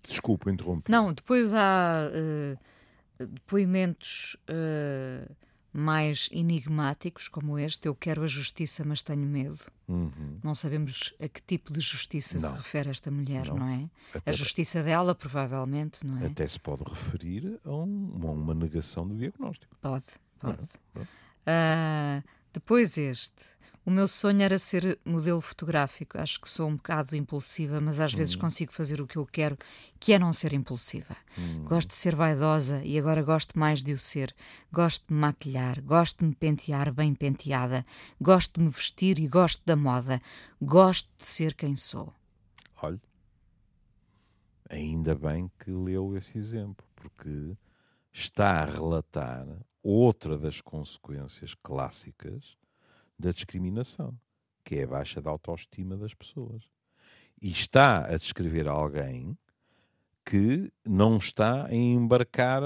Desculpa 0.00 0.50
interromper. 0.50 0.90
Não, 0.90 1.12
depois 1.12 1.52
há 1.52 2.08
uh, 2.08 3.26
depoimentos. 3.26 4.36
Uh, 4.48 5.34
mais 5.72 6.28
enigmáticos 6.30 7.28
como 7.28 7.58
este, 7.58 7.88
eu 7.88 7.94
quero 7.94 8.22
a 8.22 8.26
justiça, 8.26 8.84
mas 8.84 9.02
tenho 9.02 9.26
medo. 9.26 9.60
Uhum. 9.88 10.38
Não 10.42 10.54
sabemos 10.54 11.14
a 11.18 11.28
que 11.28 11.40
tipo 11.42 11.72
de 11.72 11.80
justiça 11.80 12.38
não. 12.38 12.50
se 12.50 12.56
refere 12.56 12.90
esta 12.90 13.10
mulher, 13.10 13.46
não, 13.46 13.56
não 13.56 13.68
é? 13.68 13.88
Até 14.14 14.30
a 14.30 14.34
justiça 14.34 14.82
dela, 14.82 15.14
provavelmente, 15.14 16.06
não 16.06 16.18
é? 16.18 16.26
Até 16.26 16.46
se 16.46 16.60
pode 16.60 16.82
referir 16.84 17.58
a, 17.64 17.70
um, 17.70 18.20
a 18.22 18.30
uma 18.30 18.54
negação 18.54 19.08
de 19.08 19.16
diagnóstico. 19.16 19.74
Pode, 19.80 20.06
pode. 20.38 20.58
Uh, 20.96 22.22
depois 22.52 22.98
este. 22.98 23.61
O 23.84 23.90
meu 23.90 24.06
sonho 24.06 24.42
era 24.42 24.60
ser 24.60 24.98
modelo 25.04 25.40
fotográfico. 25.40 26.16
Acho 26.16 26.40
que 26.40 26.48
sou 26.48 26.68
um 26.68 26.76
bocado 26.76 27.16
impulsiva, 27.16 27.80
mas 27.80 27.98
às 27.98 28.14
vezes 28.14 28.36
hum. 28.36 28.38
consigo 28.38 28.72
fazer 28.72 29.00
o 29.00 29.06
que 29.08 29.16
eu 29.16 29.26
quero, 29.26 29.58
que 29.98 30.12
é 30.12 30.18
não 30.20 30.32
ser 30.32 30.52
impulsiva. 30.52 31.16
Hum. 31.36 31.64
Gosto 31.64 31.88
de 31.88 31.96
ser 31.96 32.14
vaidosa 32.14 32.84
e 32.84 32.96
agora 32.96 33.22
gosto 33.22 33.58
mais 33.58 33.82
de 33.82 33.92
o 33.92 33.98
ser. 33.98 34.32
Gosto 34.72 35.08
de 35.08 35.14
me 35.14 35.20
maquilhar, 35.20 35.82
gosto 35.82 36.20
de 36.20 36.26
me 36.26 36.34
pentear 36.34 36.92
bem 36.92 37.12
penteada, 37.12 37.84
gosto 38.20 38.60
de 38.60 38.66
me 38.66 38.70
vestir 38.70 39.18
e 39.18 39.26
gosto 39.26 39.60
da 39.66 39.74
moda. 39.74 40.22
Gosto 40.60 41.08
de 41.18 41.24
ser 41.24 41.54
quem 41.54 41.74
sou. 41.74 42.12
Olhe, 42.80 43.00
ainda 44.70 45.16
bem 45.16 45.50
que 45.58 45.72
leu 45.72 46.16
esse 46.16 46.38
exemplo, 46.38 46.86
porque 46.94 47.56
está 48.12 48.62
a 48.62 48.64
relatar 48.64 49.46
outra 49.82 50.38
das 50.38 50.60
consequências 50.60 51.52
clássicas 51.54 52.56
da 53.18 53.30
discriminação, 53.30 54.18
que 54.64 54.76
é 54.76 54.84
a 54.84 54.88
baixa 54.88 55.20
da 55.20 55.30
autoestima 55.30 55.96
das 55.96 56.14
pessoas. 56.14 56.64
E 57.40 57.50
está 57.50 58.06
a 58.06 58.16
descrever 58.16 58.68
alguém 58.68 59.36
que 60.24 60.70
não 60.86 61.18
está 61.18 61.66
a 61.66 61.74
embarcar 61.74 62.62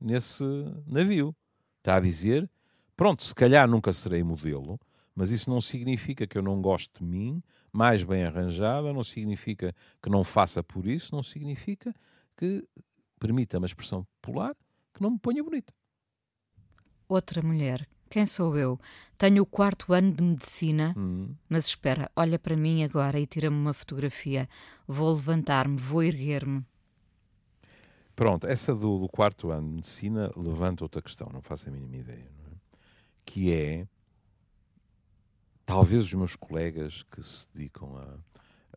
nesse 0.00 0.44
navio. 0.86 1.34
Está 1.78 1.96
a 1.96 2.00
dizer: 2.00 2.50
pronto, 2.96 3.22
se 3.22 3.34
calhar 3.34 3.68
nunca 3.68 3.92
serei 3.92 4.22
modelo, 4.22 4.78
mas 5.14 5.30
isso 5.30 5.50
não 5.50 5.60
significa 5.60 6.26
que 6.26 6.38
eu 6.38 6.42
não 6.42 6.62
goste 6.62 7.00
de 7.00 7.04
mim, 7.04 7.42
mais 7.72 8.02
bem 8.02 8.24
arranjada, 8.24 8.92
não 8.92 9.04
significa 9.04 9.74
que 10.02 10.08
não 10.08 10.24
faça 10.24 10.62
por 10.62 10.86
isso, 10.86 11.14
não 11.14 11.22
significa 11.22 11.94
que 12.36 12.66
permita 13.18 13.58
uma 13.58 13.66
expressão 13.66 14.06
popular 14.20 14.56
que 14.94 15.02
não 15.02 15.10
me 15.10 15.18
ponha 15.18 15.42
bonita. 15.42 15.72
Outra 17.08 17.42
mulher 17.42 17.88
quem 18.08 18.26
sou 18.26 18.56
eu? 18.56 18.80
Tenho 19.16 19.42
o 19.42 19.46
quarto 19.46 19.92
ano 19.92 20.12
de 20.12 20.22
medicina, 20.22 20.94
hum. 20.96 21.34
mas 21.48 21.66
espera, 21.66 22.10
olha 22.16 22.38
para 22.38 22.56
mim 22.56 22.82
agora 22.82 23.20
e 23.20 23.26
tira-me 23.26 23.56
uma 23.56 23.74
fotografia. 23.74 24.48
Vou 24.86 25.14
levantar-me, 25.14 25.76
vou 25.76 26.02
erguer-me. 26.02 26.64
Pronto, 28.16 28.48
essa 28.48 28.74
do, 28.74 28.98
do, 28.98 29.08
quarto 29.08 29.50
ano 29.50 29.68
de 29.68 29.74
medicina 29.76 30.32
levanta 30.36 30.84
outra 30.84 31.00
questão, 31.00 31.28
não 31.32 31.40
faço 31.40 31.68
a 31.68 31.72
mínima 31.72 31.98
ideia. 31.98 32.26
É? 32.26 32.76
Que 33.24 33.52
é, 33.52 33.86
talvez 35.64 36.02
os 36.02 36.14
meus 36.14 36.34
colegas 36.34 37.04
que 37.04 37.22
se 37.22 37.46
dedicam 37.54 37.96
a, 37.96 38.18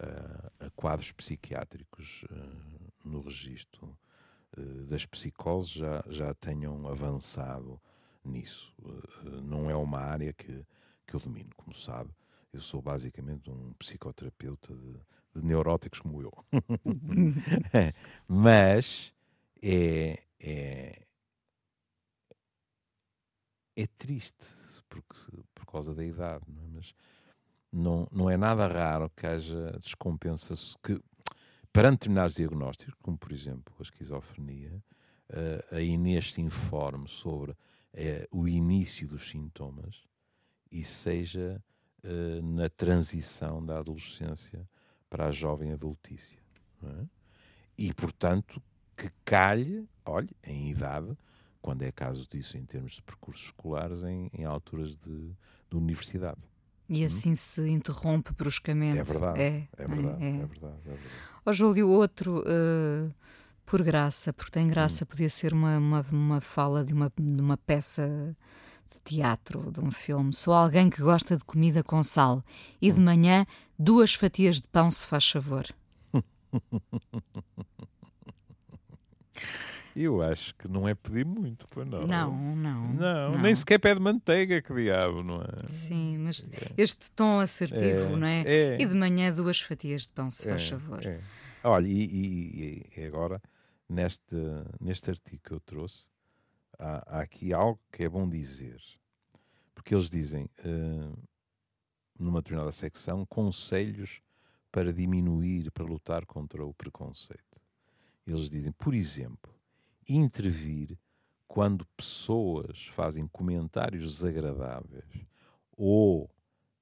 a, 0.06 0.68
a 0.68 0.70
quadros 0.76 1.12
psiquiátricos 1.12 2.24
uh, 2.30 3.10
no 3.10 3.22
registro 3.22 3.98
uh, 4.58 4.86
das 4.86 5.08
psicoses 5.08 5.72
já, 5.72 6.04
já 6.08 6.34
tenham 6.36 6.88
avançado 6.88 7.82
nisso. 8.24 8.74
Eh, 8.84 9.42
não 9.42 9.70
é 9.70 9.76
uma 9.76 10.00
área 10.00 10.34
que, 10.34 10.66
que 11.06 11.16
eu 11.16 11.20
domino, 11.20 11.50
como 11.56 11.74
sabe. 11.74 12.12
Eu 12.54 12.60
sou 12.60 12.82
basicamente 12.82 13.50
um 13.50 13.74
psicoterapeuta 13.74 14.76
de, 14.76 14.94
de 15.36 15.46
neuróticos 15.46 16.00
como 16.02 16.22
eu. 16.22 16.32
Mas 18.28 19.14
é, 19.62 20.22
é, 20.40 21.02
é 23.76 23.88
triste 23.88 24.54
porque, 24.90 25.44
por 25.56 25.66
causa 25.66 25.96
da 25.96 26.04
idade, 26.04 26.44
não 26.48 26.64
é? 26.64 26.68
mas 26.68 26.94
não, 27.72 28.08
não 28.12 28.30
é 28.30 28.36
nada 28.36 28.68
raro 28.68 29.10
que 29.16 29.26
haja 29.26 29.72
descompensa 29.80 30.54
que 30.84 31.02
perante 31.72 32.00
determinados 32.00 32.36
diagnósticos, 32.36 32.96
como 33.02 33.18
por 33.18 33.32
exemplo 33.32 33.74
a 33.80 33.82
esquizofrenia, 33.82 34.84
uh, 35.30 35.76
a 35.76 35.82
Inês 35.82 36.34
se 36.34 36.42
informe 36.42 37.08
sobre 37.08 37.56
uh, 37.94 38.38
o 38.38 38.48
início 38.48 39.08
dos 39.08 39.30
sintomas 39.30 40.04
e 40.72 40.84
seja 40.84 41.64
uh, 42.04 42.42
na 42.42 42.70
transição 42.70 43.66
da 43.66 43.80
adolescência 43.80 44.68
para 45.10 45.28
a 45.28 45.32
jovem 45.32 45.72
adultícia. 45.72 46.40
É? 46.84 47.06
E, 47.78 47.94
portanto, 47.94 48.62
que 48.96 49.10
calhe, 49.26 49.88
olhe, 50.06 50.30
em 50.44 50.70
idade, 50.70 51.18
quando 51.62 51.84
é 51.84 51.92
caso 51.92 52.28
disso 52.28 52.58
em 52.58 52.66
termos 52.66 52.94
de 52.94 53.02
percursos 53.02 53.46
escolares, 53.46 54.04
em, 54.04 54.30
em 54.34 54.46
alturas 54.46 54.96
de, 54.96 55.36
de 55.70 55.78
universidade. 55.78 56.42
E 56.90 57.04
hum? 57.04 57.08
assim 57.08 57.32
hum? 57.32 57.36
se 57.36 57.70
interrompe 57.70 58.34
bruscamente. 58.34 59.00
É 59.00 59.04
verdade. 59.04 59.42
É, 59.42 59.68
é 59.78 59.88
verdade. 59.88 60.24
É, 60.24 60.28
é. 60.28 60.36
é 60.42 60.46
verdade, 60.46 60.78
é 60.86 60.90
verdade. 60.90 61.10
Ó, 61.46 61.54
Júlio, 61.54 61.90
outro, 61.90 62.40
uh, 62.42 63.14
por 63.72 63.82
graça, 63.84 64.34
porque 64.34 64.52
tem 64.52 64.68
graça, 64.68 65.06
hum. 65.06 65.08
podia 65.08 65.30
ser 65.30 65.54
uma, 65.54 65.78
uma, 65.78 66.06
uma 66.12 66.42
fala 66.42 66.84
de 66.84 66.92
uma, 66.92 67.10
de 67.18 67.40
uma 67.40 67.56
peça 67.56 68.36
de 68.92 69.00
teatro, 69.00 69.72
de 69.72 69.80
um 69.80 69.90
filme. 69.90 70.34
Sou 70.34 70.54
alguém 70.54 70.90
que 70.90 71.02
gosta 71.02 71.38
de 71.38 71.46
comida 71.46 71.82
com 71.82 72.04
sal 72.04 72.44
e 72.82 72.92
de 72.92 73.00
hum. 73.00 73.04
manhã 73.06 73.46
duas 73.80 74.14
fatias 74.14 74.60
de 74.60 74.68
pão, 74.68 74.92
se 74.92 75.08
faz 75.08 75.32
favor. 75.32 75.66
Eu 79.96 80.22
acho 80.22 80.54
que 80.56 80.70
não 80.70 80.86
é 80.88 80.94
pedir 80.94 81.26
muito, 81.26 81.66
para 81.68 81.86
não. 81.86 82.06
Não, 82.06 82.56
não. 82.56 82.94
Não, 82.94 83.38
nem 83.40 83.56
sequer 83.56 83.80
pede 83.80 84.02
manteiga, 84.02 84.62
que 84.62 84.74
diabo, 84.74 85.24
não 85.24 85.42
é? 85.42 85.68
Sim, 85.68 86.18
mas 86.18 86.46
é. 86.52 86.74
este 86.78 87.10
tom 87.12 87.40
assertivo, 87.40 88.16
é, 88.16 88.18
não 88.18 88.28
é? 88.28 88.44
é? 88.46 88.82
E 88.82 88.86
de 88.86 88.96
manhã 88.96 89.32
duas 89.32 89.62
fatias 89.62 90.02
de 90.02 90.10
pão, 90.10 90.30
se 90.30 90.48
faz 90.48 90.64
é, 90.64 90.70
favor. 90.72 91.06
É. 91.06 91.22
Olha, 91.64 91.88
e, 91.88 92.04
e, 92.04 92.86
e, 92.98 93.06
agora, 93.06 93.42
neste, 93.92 94.36
neste 94.80 95.10
artigo 95.10 95.44
que 95.44 95.52
eu 95.52 95.60
trouxe, 95.60 96.08
há, 96.80 97.18
há, 97.18 97.22
aqui 97.22 97.54
algo 97.54 97.80
que 97.92 98.04
é 98.04 98.10
bom 98.10 98.28
dizer. 98.28 98.82
Porque 99.76 99.94
eles 99.94 100.10
dizem, 100.10 100.46
uh, 100.46 101.18
numa 102.18 102.42
determinada 102.42 102.72
secção, 102.72 103.26
conselhos 103.26 104.22
para 104.72 104.94
diminuir, 104.94 105.70
para 105.72 105.84
lutar 105.84 106.26
contra 106.26 106.66
o 106.66 106.74
preconceito. 106.74 107.60
Eles 108.26 108.50
dizem, 108.50 108.72
por 108.72 108.94
exemplo, 108.94 109.54
intervir 110.08 110.98
quando 111.48 111.86
pessoas 111.98 112.86
fazem 112.88 113.28
comentários 113.28 114.06
desagradáveis 114.06 115.28
ou 115.76 116.30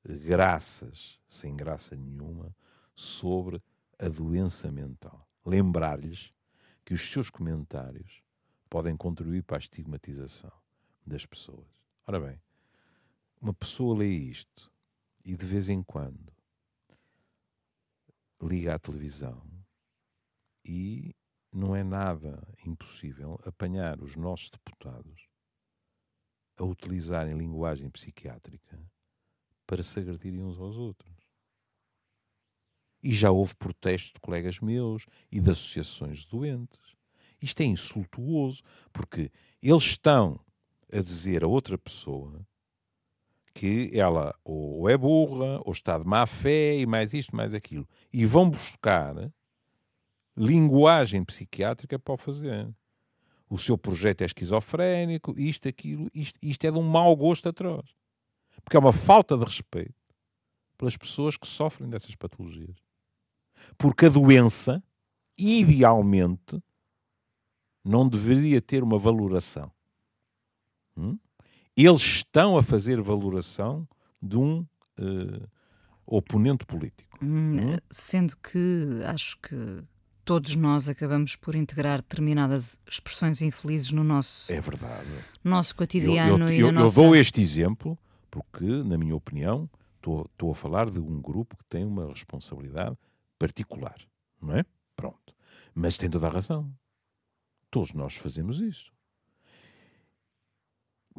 graças, 0.06 1.20
sem 1.28 1.56
graça 1.56 1.96
nenhuma, 1.96 2.56
sobre 2.94 3.62
a 3.98 4.08
doença 4.08 4.72
mental. 4.72 5.28
Lembrar-lhes 5.44 6.34
que 6.90 6.96
os 6.96 7.12
seus 7.12 7.30
comentários 7.30 8.24
podem 8.68 8.98
contribuir 8.98 9.44
para 9.44 9.58
a 9.58 9.60
estigmatização 9.60 10.52
das 11.06 11.24
pessoas. 11.24 11.68
Ora 12.08 12.20
bem, 12.20 12.42
uma 13.40 13.54
pessoa 13.54 13.96
lê 13.96 14.08
isto 14.08 14.72
e 15.24 15.36
de 15.36 15.46
vez 15.46 15.70
em 15.70 15.84
quando 15.84 16.34
liga 18.42 18.74
à 18.74 18.80
televisão 18.80 19.40
e 20.66 21.16
não 21.54 21.76
é 21.76 21.84
nada 21.84 22.42
impossível 22.66 23.40
apanhar 23.46 24.02
os 24.02 24.16
nossos 24.16 24.50
deputados 24.50 25.30
a 26.58 26.64
utilizarem 26.64 27.38
linguagem 27.38 27.88
psiquiátrica 27.92 28.82
para 29.68 29.84
se 29.84 30.00
agredirem 30.00 30.42
uns 30.42 30.58
aos 30.58 30.76
outros. 30.76 31.19
E 33.02 33.14
já 33.14 33.32
houve 33.32 33.56
protestos 33.56 34.12
de 34.12 34.20
colegas 34.20 34.60
meus 34.60 35.06
e 35.32 35.40
de 35.40 35.50
associações 35.50 36.20
de 36.20 36.30
doentes. 36.30 36.96
Isto 37.42 37.62
é 37.62 37.66
insultuoso, 37.66 38.62
porque 38.92 39.32
eles 39.62 39.84
estão 39.84 40.40
a 40.92 41.00
dizer 41.02 41.44
a 41.44 41.48
outra 41.48 41.78
pessoa 41.78 42.46
que 43.54 43.92
ela 43.94 44.36
ou 44.44 44.90
é 44.90 44.98
burra, 44.98 45.60
ou 45.66 45.72
está 45.72 45.98
de 45.98 46.06
má 46.06 46.26
fé, 46.26 46.78
e 46.78 46.86
mais 46.86 47.14
isto, 47.14 47.36
mais 47.36 47.54
aquilo. 47.54 47.88
E 48.12 48.26
vão 48.26 48.50
buscar 48.50 49.16
linguagem 50.38 51.24
psiquiátrica 51.24 52.00
para 52.00 52.14
o 52.14 52.18
fazer. 52.18 52.70
O 53.50 53.58
seu 53.58 53.78
projeto 53.78 54.22
é 54.22 54.26
esquizofrénico, 54.26 55.38
isto, 55.38 55.68
aquilo, 55.68 56.10
isto, 56.14 56.40
isto 56.42 56.66
é 56.66 56.72
de 56.72 56.78
um 56.78 56.84
mau 56.84 57.16
gosto 57.16 57.50
atroz. 57.50 57.90
Porque 58.64 58.78
é 58.78 58.80
uma 58.80 58.94
falta 58.94 59.38
de 59.38 59.44
respeito 59.44 59.96
pelas 60.78 60.96
pessoas 60.96 61.36
que 61.36 61.48
sofrem 61.48 61.90
dessas 61.90 62.16
patologias. 62.16 62.78
Porque 63.78 64.06
a 64.06 64.10
doença, 64.10 64.84
idealmente, 65.38 66.62
não 67.84 68.08
deveria 68.08 68.62
ter 68.62 68.84
uma 68.84 68.98
valoração. 68.98 69.72
Hum? 70.98 71.18
Eles 71.76 72.02
estão 72.02 72.58
a 72.58 72.64
fazer 72.64 73.02
valoração 73.02 73.88
de 74.22 74.38
um 74.38 74.60
uh, 75.00 75.48
oponente 76.06 76.66
político. 76.66 77.18
Hum, 77.22 77.58
hum? 77.58 77.78
Sendo 77.90 78.36
que 78.38 79.02
acho 79.06 79.38
que 79.40 79.84
todos 80.26 80.56
nós 80.56 80.90
acabamos 80.90 81.36
por 81.36 81.56
integrar 81.56 82.02
determinadas 82.02 82.78
expressões 82.88 83.42
infelizes 83.42 83.92
no 83.92 84.04
nosso, 84.04 84.52
é 84.52 84.60
verdade. 84.60 85.08
nosso 85.44 85.76
cotidiano. 85.76 86.46
Eu, 86.46 86.50
eu, 86.50 86.54
e 86.54 86.60
eu, 86.60 86.72
nossa... 86.72 87.00
eu 87.00 87.04
dou 87.04 87.16
este 87.16 87.42
exemplo 87.42 87.98
porque, 88.30 88.66
na 88.66 88.98
minha 88.98 89.16
opinião, 89.16 89.70
estou 89.98 90.52
a 90.52 90.56
falar 90.56 90.90
de 90.90 91.00
um 91.00 91.22
grupo 91.22 91.58
que 91.58 91.66
tem 91.66 91.84
uma 91.86 92.08
responsabilidade 92.10 92.98
particular, 93.40 93.98
não 94.40 94.58
é? 94.58 94.66
Pronto. 94.96 95.34
Mas 95.74 95.98
tem 95.98 96.10
toda 96.10 96.28
a 96.28 96.32
razão. 96.32 96.72
Todos 97.72 97.94
nós 97.94 98.16
fazemos 98.16 98.60
isso. 98.60 98.92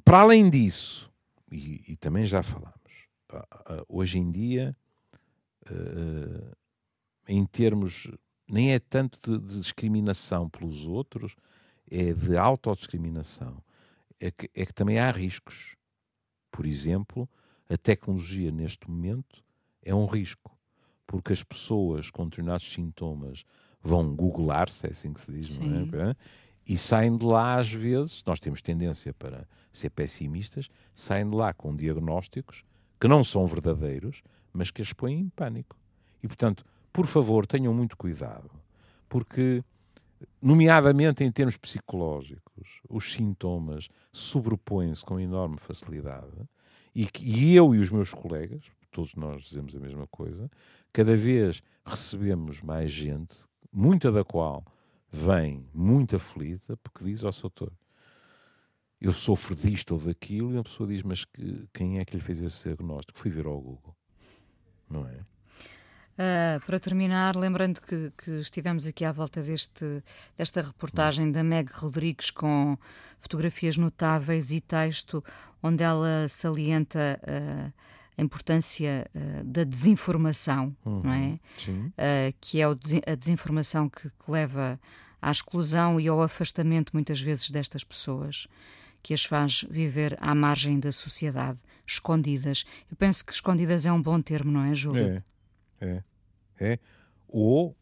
Para 0.05 0.21
além 0.21 0.49
disso, 0.49 1.11
e, 1.51 1.93
e 1.93 1.97
também 1.97 2.25
já 2.25 2.43
falamos, 2.43 3.09
hoje 3.89 4.19
em 4.19 4.31
dia, 4.31 4.77
uh, 5.71 6.57
em 7.29 7.45
termos 7.45 8.09
nem 8.49 8.73
é 8.73 8.79
tanto 8.79 9.21
de, 9.21 9.47
de 9.47 9.61
discriminação 9.61 10.49
pelos 10.49 10.87
outros, 10.87 11.37
é 11.89 12.13
de 12.13 12.37
autodiscriminação. 12.37 13.63
É 14.19 14.31
que, 14.31 14.51
é 14.55 14.67
que 14.67 14.75
também 14.75 14.99
há 14.99 15.11
riscos. 15.11 15.77
Por 16.51 16.67
exemplo, 16.67 17.29
a 17.69 17.77
tecnologia 17.77 18.51
neste 18.51 18.91
momento 18.91 19.45
é 19.83 19.95
um 19.95 20.07
risco, 20.07 20.57
porque 21.11 21.33
as 21.33 21.43
pessoas 21.43 22.09
com 22.09 22.25
determinados 22.25 22.73
sintomas 22.73 23.45
vão 23.83 24.15
googlar, 24.15 24.71
se 24.71 24.87
é 24.87 24.91
assim 24.91 25.13
que 25.13 25.21
se 25.21 25.33
diz, 25.33 25.55
Sim. 25.55 25.91
não 25.91 26.01
é? 26.03 26.15
E 26.65 26.79
saem 26.79 27.17
de 27.17 27.25
lá 27.25 27.59
às 27.59 27.69
vezes, 27.69 28.23
nós 28.25 28.39
temos 28.39 28.63
tendência 28.63 29.13
para 29.13 29.45
ser 29.73 29.91
pessimistas, 29.91 30.71
saem 30.93 31.29
de 31.29 31.35
lá 31.35 31.53
com 31.53 31.75
diagnósticos 31.75 32.63
que 33.01 33.09
não 33.09 33.25
são 33.25 33.45
verdadeiros, 33.45 34.23
mas 34.53 34.71
que 34.71 34.83
as 34.83 34.93
põem 34.93 35.19
em 35.19 35.29
pânico. 35.31 35.77
E 36.23 36.29
portanto, 36.29 36.65
por 36.93 37.09
favor, 37.09 37.45
tenham 37.45 37.75
muito 37.75 37.97
cuidado, 37.97 38.49
porque, 39.09 39.65
nomeadamente 40.41 41.25
em 41.25 41.33
termos 41.33 41.57
psicológicos, 41.57 42.81
os 42.89 43.13
sintomas 43.13 43.89
sobrepõem-se 44.13 45.05
com 45.05 45.19
enorme 45.19 45.59
facilidade 45.59 46.49
e, 46.95 47.09
e 47.21 47.57
eu 47.57 47.75
e 47.75 47.79
os 47.79 47.91
meus 47.91 48.15
colegas, 48.15 48.63
todos 48.91 49.15
nós 49.15 49.43
dizemos 49.45 49.75
a 49.75 49.81
mesma 49.81 50.07
coisa, 50.07 50.51
cada 50.93 51.17
vez 51.17 51.63
recebemos 51.85 52.61
mais 52.61 52.91
gente, 52.91 53.37
muita 53.73 54.11
da 54.11 54.25
qual 54.25 54.65
vem 55.11 55.69
muito 55.75 56.17
aflita, 56.17 56.77
porque 56.79 57.05
diz 57.05 57.25
ao 57.25 57.31
oh, 57.31 57.41
doutor, 57.41 57.73
eu 59.01 59.13
sofro 59.13 59.55
disto 59.55 59.95
ou 59.95 60.01
daquilo, 60.01 60.55
e 60.55 60.59
a 60.59 60.63
pessoa 60.63 60.89
diz, 60.89 61.03
mas 61.03 61.25
que, 61.25 61.69
quem 61.73 61.99
é 61.99 62.05
que 62.05 62.15
lhe 62.17 62.23
fez 62.23 62.43
esse 62.43 62.69
diagnóstico? 62.69 63.19
Fui 63.19 63.31
ver 63.31 63.47
ao 63.47 63.61
Google, 63.61 63.97
não 64.89 65.07
é? 65.07 65.25
Uh, 66.21 66.61
para 66.67 66.79
terminar, 66.79 67.35
lembrando 67.35 67.81
que, 67.81 68.13
que, 68.19 68.31
estivemos 68.41 68.87
aqui 68.87 69.07
à 69.07 69.13
volta 69.13 69.41
deste, 69.41 70.05
desta 70.37 70.61
reportagem 70.61 71.33
da 71.33 71.43
Meg 71.43 71.71
Rodrigues 71.73 72.31
com 72.31 72.77
fotografias 73.19 73.79
notáveis 73.79 74.53
e 74.53 74.61
texto 74.61 75.25
onde 75.63 75.83
ela 75.83 76.29
salienta 76.29 77.19
uh, 77.23 77.73
a 78.21 78.25
importância 78.25 79.11
uh, 79.15 79.45
da 79.45 79.65
desinformação, 79.65 80.77
uhum, 80.85 81.03
não 81.03 81.13
é? 81.13 81.41
Sim. 81.59 81.93
que 82.41 82.61
é 82.61 82.65
a 82.65 83.15
desinformação 83.15 83.89
que, 83.89 84.09
que 84.09 84.31
leva 84.31 84.79
à 85.21 85.31
exclusão 85.31 85.99
e 85.99 86.09
ao 86.09 86.23
afastamento, 86.23 86.91
muitas 86.93 87.21
vezes, 87.21 87.51
destas 87.51 87.85
pessoas 87.85 88.47
que 89.03 89.15
as 89.15 89.25
faz 89.25 89.65
viver 89.71 90.17
à 90.21 90.35
margem 90.35 90.79
da 90.79 90.93
sociedade, 90.93 91.59
escondidas. 91.87 92.65
Eu 92.91 92.97
penso 92.97 93.25
que 93.25 93.33
escondidas 93.33 93.87
é 93.87 93.93
um 93.93 94.01
bom 94.01 94.21
termo, 94.21 94.51
não 94.53 94.65
é, 94.65 94.75
Júlio? 94.75 95.23
É, 95.81 95.87
é 95.87 96.03
é, 96.61 96.79
ou, 97.27 97.75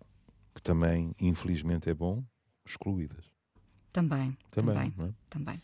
que 0.54 0.62
também 0.62 1.12
infelizmente 1.20 1.90
é 1.90 1.94
bom, 1.94 2.24
excluídas. 2.64 3.27
Também, 3.92 4.36
também, 4.50 4.90
Também, 4.90 5.14
também. 5.30 5.62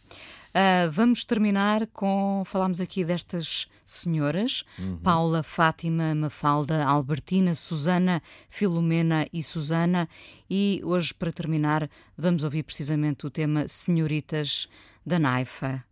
é? 0.55 0.85
Ah, 0.87 0.89
vamos 0.91 1.25
terminar 1.25 1.87
com. 1.89 2.43
Falámos 2.47 2.81
aqui 2.81 3.05
destas 3.05 3.69
senhoras: 3.85 4.65
Uhum. 4.79 4.97
Paula, 4.99 5.43
Fátima, 5.43 6.15
Mafalda, 6.15 6.85
Albertina, 6.85 7.55
Susana, 7.55 8.23
Filomena 8.49 9.27
e 9.33 9.43
Susana. 9.43 10.09
E 10.49 10.81
hoje, 10.85 11.13
para 11.13 11.33
terminar, 11.33 11.89
vamos 12.17 12.45
ouvir 12.45 12.63
precisamente 12.63 13.27
o 13.27 13.31
tema 13.31 13.69
Senhoritas 13.69 14.69
da 15.05 15.19
Naifa. 15.19 15.85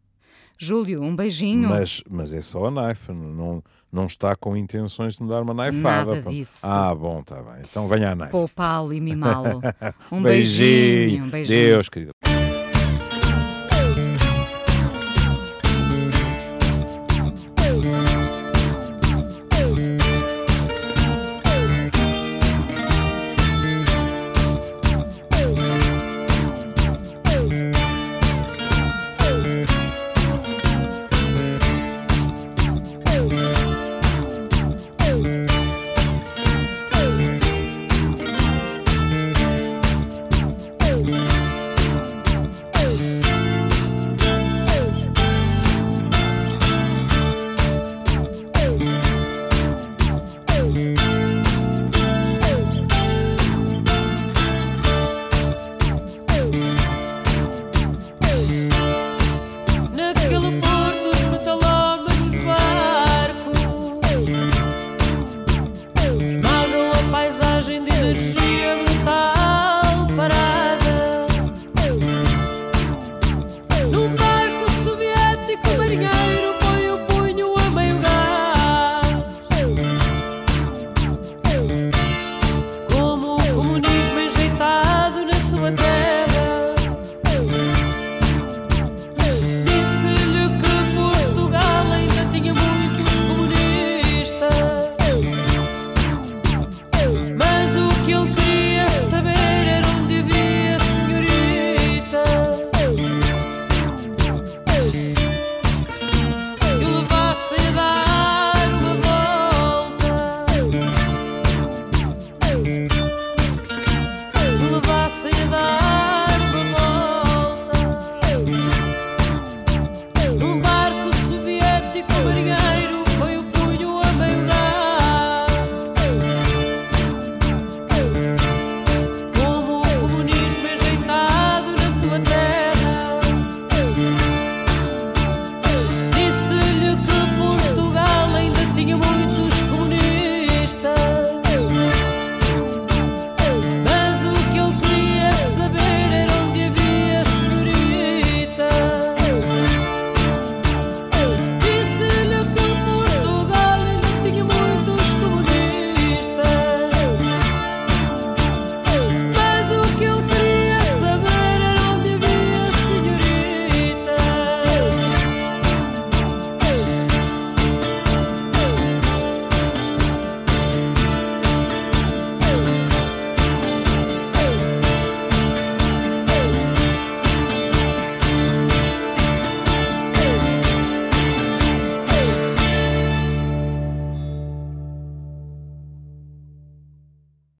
Júlio, 0.64 1.02
um 1.02 1.14
beijinho. 1.14 1.68
Mas, 1.68 2.02
mas 2.08 2.32
é 2.32 2.40
só 2.40 2.66
a 2.66 2.70
naifa, 2.70 3.12
não, 3.12 3.62
não 3.92 4.06
está 4.06 4.36
com 4.36 4.56
intenções 4.56 5.16
de 5.16 5.22
me 5.22 5.28
dar 5.28 5.42
uma 5.42 5.52
naifada. 5.52 6.14
Nada 6.16 6.30
disso. 6.30 6.64
Ah, 6.66 6.94
bom, 6.94 7.20
está 7.20 7.36
bem. 7.36 7.62
Então 7.68 7.88
venha 7.88 8.12
a 8.12 8.14
naifa. 8.14 8.30
Poupá-lo 8.30 8.92
e 8.92 9.00
mimá-lo. 9.00 9.60
Um 10.10 10.22
beijinho. 10.22 10.68
beijinho, 10.68 11.24
um 11.24 11.30
beijinho. 11.30 11.58
Deus, 11.58 11.88
querido. 11.88 12.12